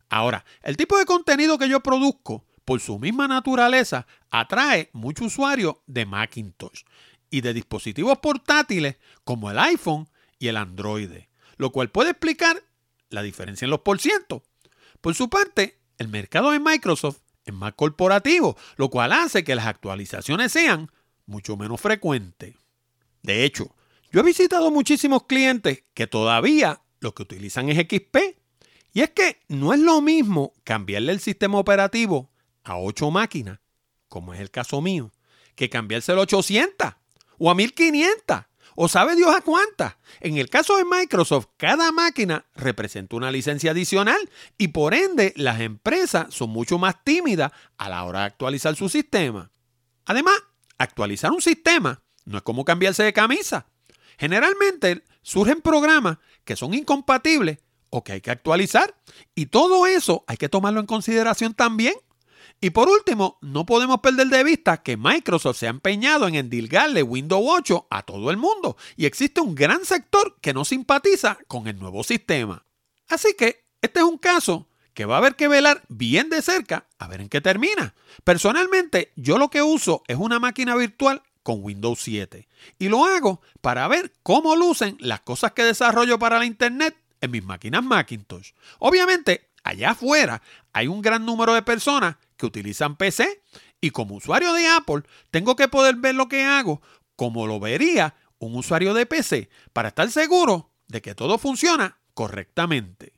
Ahora, 0.10 0.46
el 0.64 0.78
tipo 0.78 0.98
de 0.98 1.06
contenido 1.06 1.58
que 1.58 1.70
yo 1.70 1.82
produzco 1.82 2.46
por 2.68 2.82
su 2.82 3.00
misma 3.00 3.30
naturaleza, 3.30 4.08
atrae 4.30 4.90
mucho 4.92 5.24
usuario 5.24 5.84
de 5.88 6.06
Macintosh 6.06 6.82
y 7.30 7.40
de 7.40 7.54
dispositivos 7.54 8.18
portátiles 8.18 8.98
como 9.24 9.50
el 9.50 9.58
iPhone 9.58 10.10
y 10.38 10.50
el 10.50 10.58
Android, 10.58 11.12
lo 11.56 11.72
cual 11.72 11.92
puede 11.92 12.10
explicar 12.10 12.62
la 13.10 13.22
diferencia 13.22 13.64
en 13.64 13.70
los 13.70 13.80
porcientos. 13.80 14.42
Por 15.00 15.16
su 15.16 15.30
parte, 15.30 15.80
el 15.98 16.10
mercado 16.10 16.52
de 16.52 16.60
Microsoft 16.60 17.20
es 17.46 17.54
más 17.54 17.72
corporativo, 17.72 18.58
lo 18.76 18.90
cual 18.90 19.14
hace 19.14 19.46
que 19.46 19.56
las 19.56 19.68
actualizaciones 19.68 20.52
sean 20.52 20.92
mucho 21.26 21.56
menos 21.56 21.80
frecuentes. 21.80 22.54
De 23.24 23.46
hecho, 23.46 23.77
yo 24.12 24.22
he 24.22 24.24
visitado 24.24 24.72
muchísimos 24.72 25.24
clientes 25.24 25.84
que 25.94 26.08
todavía 26.08 26.82
lo 27.00 27.14
que 27.14 27.24
utilizan 27.24 27.70
es 27.70 27.78
XP. 27.78 28.18
Y 28.94 29.02
es 29.02 29.12
que 29.12 29.42
no 29.48 29.74
es 29.74 29.80
lo 29.80 30.02
mismo 30.02 30.54
cambiarle 30.64 31.12
el 31.12 31.20
sistema 31.20 31.60
operativo 31.60 32.32
a 32.64 32.78
8 32.78 33.12
máquinas, 33.12 33.60
como 34.08 34.34
es 34.34 34.40
el 34.40 34.50
caso 34.50 34.82
mío, 34.82 35.12
que 35.56 35.70
cambiárselo 35.70 36.22
a 36.22 36.24
800 36.24 36.94
o 37.38 37.52
a 37.52 37.56
1500 37.56 38.46
o 38.80 38.88
sabe 38.88 39.16
Dios 39.16 39.36
a 39.36 39.42
cuántas. 39.42 39.96
En 40.20 40.38
el 40.38 40.50
caso 40.50 40.78
de 40.78 40.86
Microsoft, 40.86 41.48
cada 41.58 41.92
máquina 41.92 42.46
representa 42.56 43.16
una 43.16 43.32
licencia 43.32 43.72
adicional 43.72 44.30
y 44.58 44.70
por 44.70 44.94
ende 44.94 45.34
las 45.36 45.62
empresas 45.62 46.34
son 46.34 46.52
mucho 46.52 46.78
más 46.78 47.04
tímidas 47.04 47.52
a 47.78 47.90
la 47.90 48.04
hora 48.04 48.20
de 48.20 48.26
actualizar 48.28 48.76
su 48.76 48.88
sistema. 48.88 49.52
Además, 50.06 50.36
actualizar 50.78 51.32
un 51.32 51.42
sistema 51.42 52.04
no 52.26 52.38
es 52.38 52.44
como 52.44 52.66
cambiarse 52.66 53.04
de 53.04 53.14
camisa. 53.14 53.68
Generalmente 54.18 55.04
surgen 55.22 55.62
programas 55.62 56.18
que 56.44 56.56
son 56.56 56.74
incompatibles 56.74 57.60
o 57.90 58.04
que 58.04 58.14
hay 58.14 58.22
que 58.22 58.32
actualizar 58.32 58.96
y 59.36 59.48
todo 59.48 59.88
eso 59.88 60.24
hay 60.28 60.38
que 60.38 60.50
tomarlo 60.50 60.80
en 60.80 60.86
consideración 60.86 61.54
también. 61.54 61.94
Y 62.60 62.72
por 62.72 62.90
último, 62.90 63.38
no 63.42 63.68
podemos 63.68 64.00
perder 64.00 64.28
de 64.28 64.44
vista 64.44 64.82
que 64.82 64.98
Microsoft 64.98 65.58
se 65.58 65.68
ha 65.68 65.70
empeñado 65.70 66.28
en 66.28 66.36
endilgarle 66.36 67.04
Windows 67.04 67.46
8 67.46 67.88
a 67.92 68.02
todo 68.02 68.32
el 68.32 68.38
mundo 68.38 68.78
y 68.96 69.06
existe 69.06 69.42
un 69.42 69.54
gran 69.54 69.86
sector 69.86 70.38
que 70.42 70.54
no 70.54 70.66
simpatiza 70.66 71.38
con 71.48 71.68
el 71.68 71.78
nuevo 71.78 72.04
sistema. 72.04 72.66
Así 73.10 73.36
que 73.38 73.68
este 73.82 74.00
es 74.00 74.06
un 74.06 74.18
caso 74.18 74.68
que 74.96 75.06
va 75.06 75.16
a 75.16 75.18
haber 75.20 75.36
que 75.36 75.48
velar 75.48 75.84
bien 75.90 76.30
de 76.30 76.42
cerca 76.42 76.88
a 76.98 77.08
ver 77.08 77.22
en 77.22 77.30
qué 77.30 77.40
termina. 77.40 77.94
Personalmente, 78.24 79.14
yo 79.16 79.38
lo 79.38 79.50
que 79.50 79.62
uso 79.62 80.02
es 80.08 80.18
una 80.18 80.40
máquina 80.40 80.76
virtual 80.76 81.22
con 81.48 81.64
Windows 81.64 82.02
7 82.02 82.46
y 82.78 82.90
lo 82.90 83.06
hago 83.06 83.42
para 83.62 83.88
ver 83.88 84.12
cómo 84.22 84.58
lucen 84.58 84.98
las 85.00 85.22
cosas 85.22 85.54
que 85.54 85.64
desarrollo 85.64 86.20
para 86.20 86.40
la 86.40 86.46
Internet 86.46 86.98
en 87.22 87.32
mis 87.32 87.42
máquinas 87.42 87.86
Macintosh. 87.86 88.52
Obviamente, 88.80 89.48
allá 89.64 89.92
afuera 89.92 90.42
hay 90.74 90.88
un 90.88 91.02
gran 91.02 91.26
número 91.26 91.54
de 91.54 91.62
personas 91.62 92.18
que 92.36 92.48
utilizan 92.48 92.98
PC 92.98 93.42
y 93.80 93.92
como 93.92 94.16
usuario 94.16 94.52
de 94.52 94.68
Apple 94.68 95.04
tengo 95.32 95.56
que 95.56 95.70
poder 95.70 95.96
ver 95.96 96.16
lo 96.16 96.28
que 96.28 96.44
hago 96.44 96.82
como 97.16 97.48
lo 97.48 97.62
vería 97.62 98.14
un 98.40 98.54
usuario 98.54 98.94
de 98.94 99.06
PC 99.06 99.50
para 99.72 99.88
estar 99.88 100.12
seguro 100.12 100.74
de 100.90 101.02
que 101.02 101.16
todo 101.16 101.38
funciona 101.38 101.98
correctamente. 102.14 103.14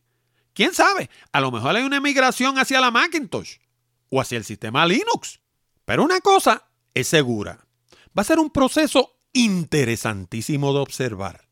¿Quién 0.53 0.75
sabe? 0.75 1.09
A 1.31 1.41
lo 1.41 1.49
mejor 1.49 1.75
hay 1.75 1.81
una 1.81 1.99
migración 1.99 2.59
hacia 2.59 2.79
la 2.79 2.91
Macintosh 2.91 3.55
o 4.11 4.21
hacia 4.21 4.37
el 4.37 4.43
sistema 4.43 4.85
Linux. 4.85 5.39
Pero 5.83 6.03
una 6.03 6.21
cosa 6.21 6.69
es 6.93 7.07
segura. 7.07 7.65
Va 8.17 8.21
a 8.21 8.25
ser 8.25 8.39
un 8.39 8.49
proceso 8.49 9.19
interesantísimo 9.33 10.73
de 10.73 10.79
observar. 10.79 11.47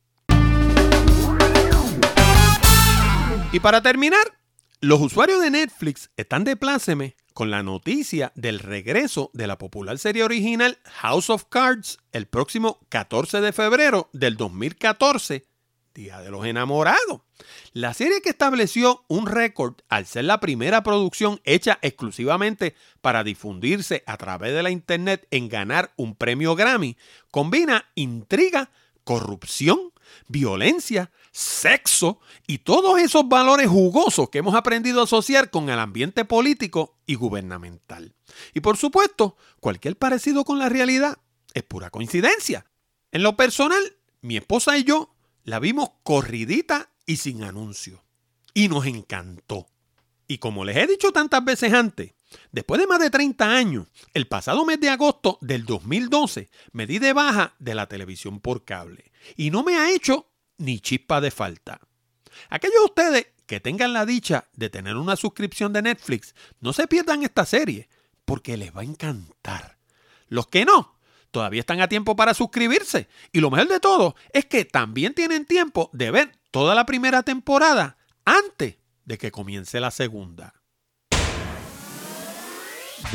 Y 3.51 3.59
para 3.59 3.81
terminar, 3.81 4.39
los 4.81 4.99
usuarios 4.99 5.41
de 5.41 5.51
Netflix 5.51 6.11
están 6.17 6.43
de 6.43 6.55
pláceme 6.55 7.15
con 7.33 7.51
la 7.51 7.63
noticia 7.63 8.31
del 8.35 8.59
regreso 8.59 9.29
de 9.33 9.47
la 9.47 9.57
popular 9.57 9.99
serie 9.99 10.23
original 10.23 10.79
House 10.85 11.29
of 11.29 11.45
Cards 11.49 11.99
el 12.11 12.27
próximo 12.27 12.79
14 12.89 13.41
de 13.41 13.53
febrero 13.53 14.09
del 14.11 14.37
2014, 14.37 15.45
Día 15.97 16.21
de 16.21 16.29
los 16.29 16.45
Enamorados. 16.45 17.21
La 17.73 17.91
serie 17.95 18.21
que 18.21 18.29
estableció 18.29 19.03
un 19.07 19.25
récord 19.25 19.73
al 19.89 20.05
ser 20.05 20.25
la 20.25 20.39
primera 20.39 20.83
producción 20.83 21.41
hecha 21.43 21.79
exclusivamente 21.81 22.75
para 23.01 23.23
difundirse 23.23 24.03
a 24.05 24.15
través 24.17 24.53
de 24.53 24.61
la 24.61 24.69
internet 24.69 25.27
en 25.31 25.49
ganar 25.49 25.91
un 25.97 26.13
premio 26.15 26.55
Grammy, 26.55 26.97
combina 27.31 27.89
intriga, 27.95 28.69
corrupción, 29.05 29.91
violencia, 30.27 31.09
sexo 31.31 32.19
y 32.45 32.59
todos 32.59 32.99
esos 32.99 33.27
valores 33.27 33.67
jugosos 33.67 34.29
que 34.29 34.37
hemos 34.37 34.53
aprendido 34.53 35.01
a 35.01 35.05
asociar 35.05 35.49
con 35.49 35.67
el 35.71 35.79
ambiente 35.79 36.25
político 36.25 36.95
y 37.07 37.15
gubernamental. 37.15 38.13
Y 38.53 38.59
por 38.59 38.77
supuesto, 38.77 39.35
cualquier 39.59 39.97
parecido 39.97 40.45
con 40.45 40.59
la 40.59 40.69
realidad 40.69 41.17
es 41.55 41.63
pura 41.63 41.89
coincidencia. 41.89 42.67
En 43.11 43.23
lo 43.23 43.35
personal, 43.35 43.97
mi 44.21 44.37
esposa 44.37 44.77
y 44.77 44.83
yo 44.83 45.16
la 45.47 45.59
vimos 45.59 45.91
corridita 46.03 46.91
y 47.05 47.17
sin 47.17 47.41
anuncio. 47.41 48.03
Y 48.53 48.67
nos 48.67 48.85
encantó. 48.85 49.69
Y 50.27 50.39
como 50.39 50.65
les 50.65 50.75
he 50.75 50.87
dicho 50.87 51.13
tantas 51.13 51.43
veces 51.45 51.71
antes, 51.71 52.15
después 52.51 52.81
de 52.81 52.85
más 52.85 52.99
de 52.99 53.09
30 53.09 53.49
años, 53.49 53.87
el 54.13 54.27
pasado 54.27 54.65
mes 54.65 54.77
de 54.81 54.89
agosto 54.89 55.37
del 55.39 55.65
2012 55.65 56.49
me 56.73 56.85
di 56.85 56.99
de 56.99 57.13
baja 57.13 57.55
de 57.59 57.75
la 57.75 57.87
televisión 57.87 58.41
por 58.41 58.65
cable 58.65 59.13
y 59.37 59.49
no 59.49 59.63
me 59.63 59.77
ha 59.77 59.89
hecho 59.89 60.27
ni 60.57 60.81
chispa 60.81 61.21
de 61.21 61.31
falta. 61.31 61.79
Aquellos 62.49 62.79
de 62.79 62.85
ustedes 62.85 63.27
que 63.45 63.61
tengan 63.61 63.93
la 63.93 64.05
dicha 64.05 64.49
de 64.51 64.69
tener 64.69 64.97
una 64.97 65.15
suscripción 65.15 65.71
de 65.71 65.81
Netflix, 65.81 66.35
no 66.59 66.73
se 66.73 66.87
pierdan 66.87 67.23
esta 67.23 67.45
serie, 67.45 67.87
porque 68.25 68.57
les 68.57 68.75
va 68.75 68.81
a 68.81 68.83
encantar. 68.83 69.77
Los 70.27 70.47
que 70.47 70.65
no, 70.65 70.96
todavía 71.37 71.59
están 71.59 71.81
a 71.81 71.87
tiempo 71.87 72.15
para 72.15 72.33
suscribirse. 72.33 73.07
Y 73.31 73.41
lo 73.41 73.51
mejor 73.51 73.67
de 73.67 73.79
todo 73.79 74.15
es 74.33 74.45
que 74.45 74.65
también 74.65 75.13
tienen 75.13 75.45
tiempo 75.45 75.91
de 75.93 76.09
ver 76.09 76.31
toda 76.49 76.73
la 76.73 76.87
primera 76.87 77.21
temporada 77.21 77.97
antes 78.25 78.77
de 79.05 79.17
que 79.19 79.29
comience 79.29 79.79
la 79.79 79.91
segunda. 79.91 80.55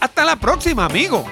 Hasta 0.00 0.24
la 0.24 0.36
próxima, 0.36 0.84
amigos. 0.84 1.24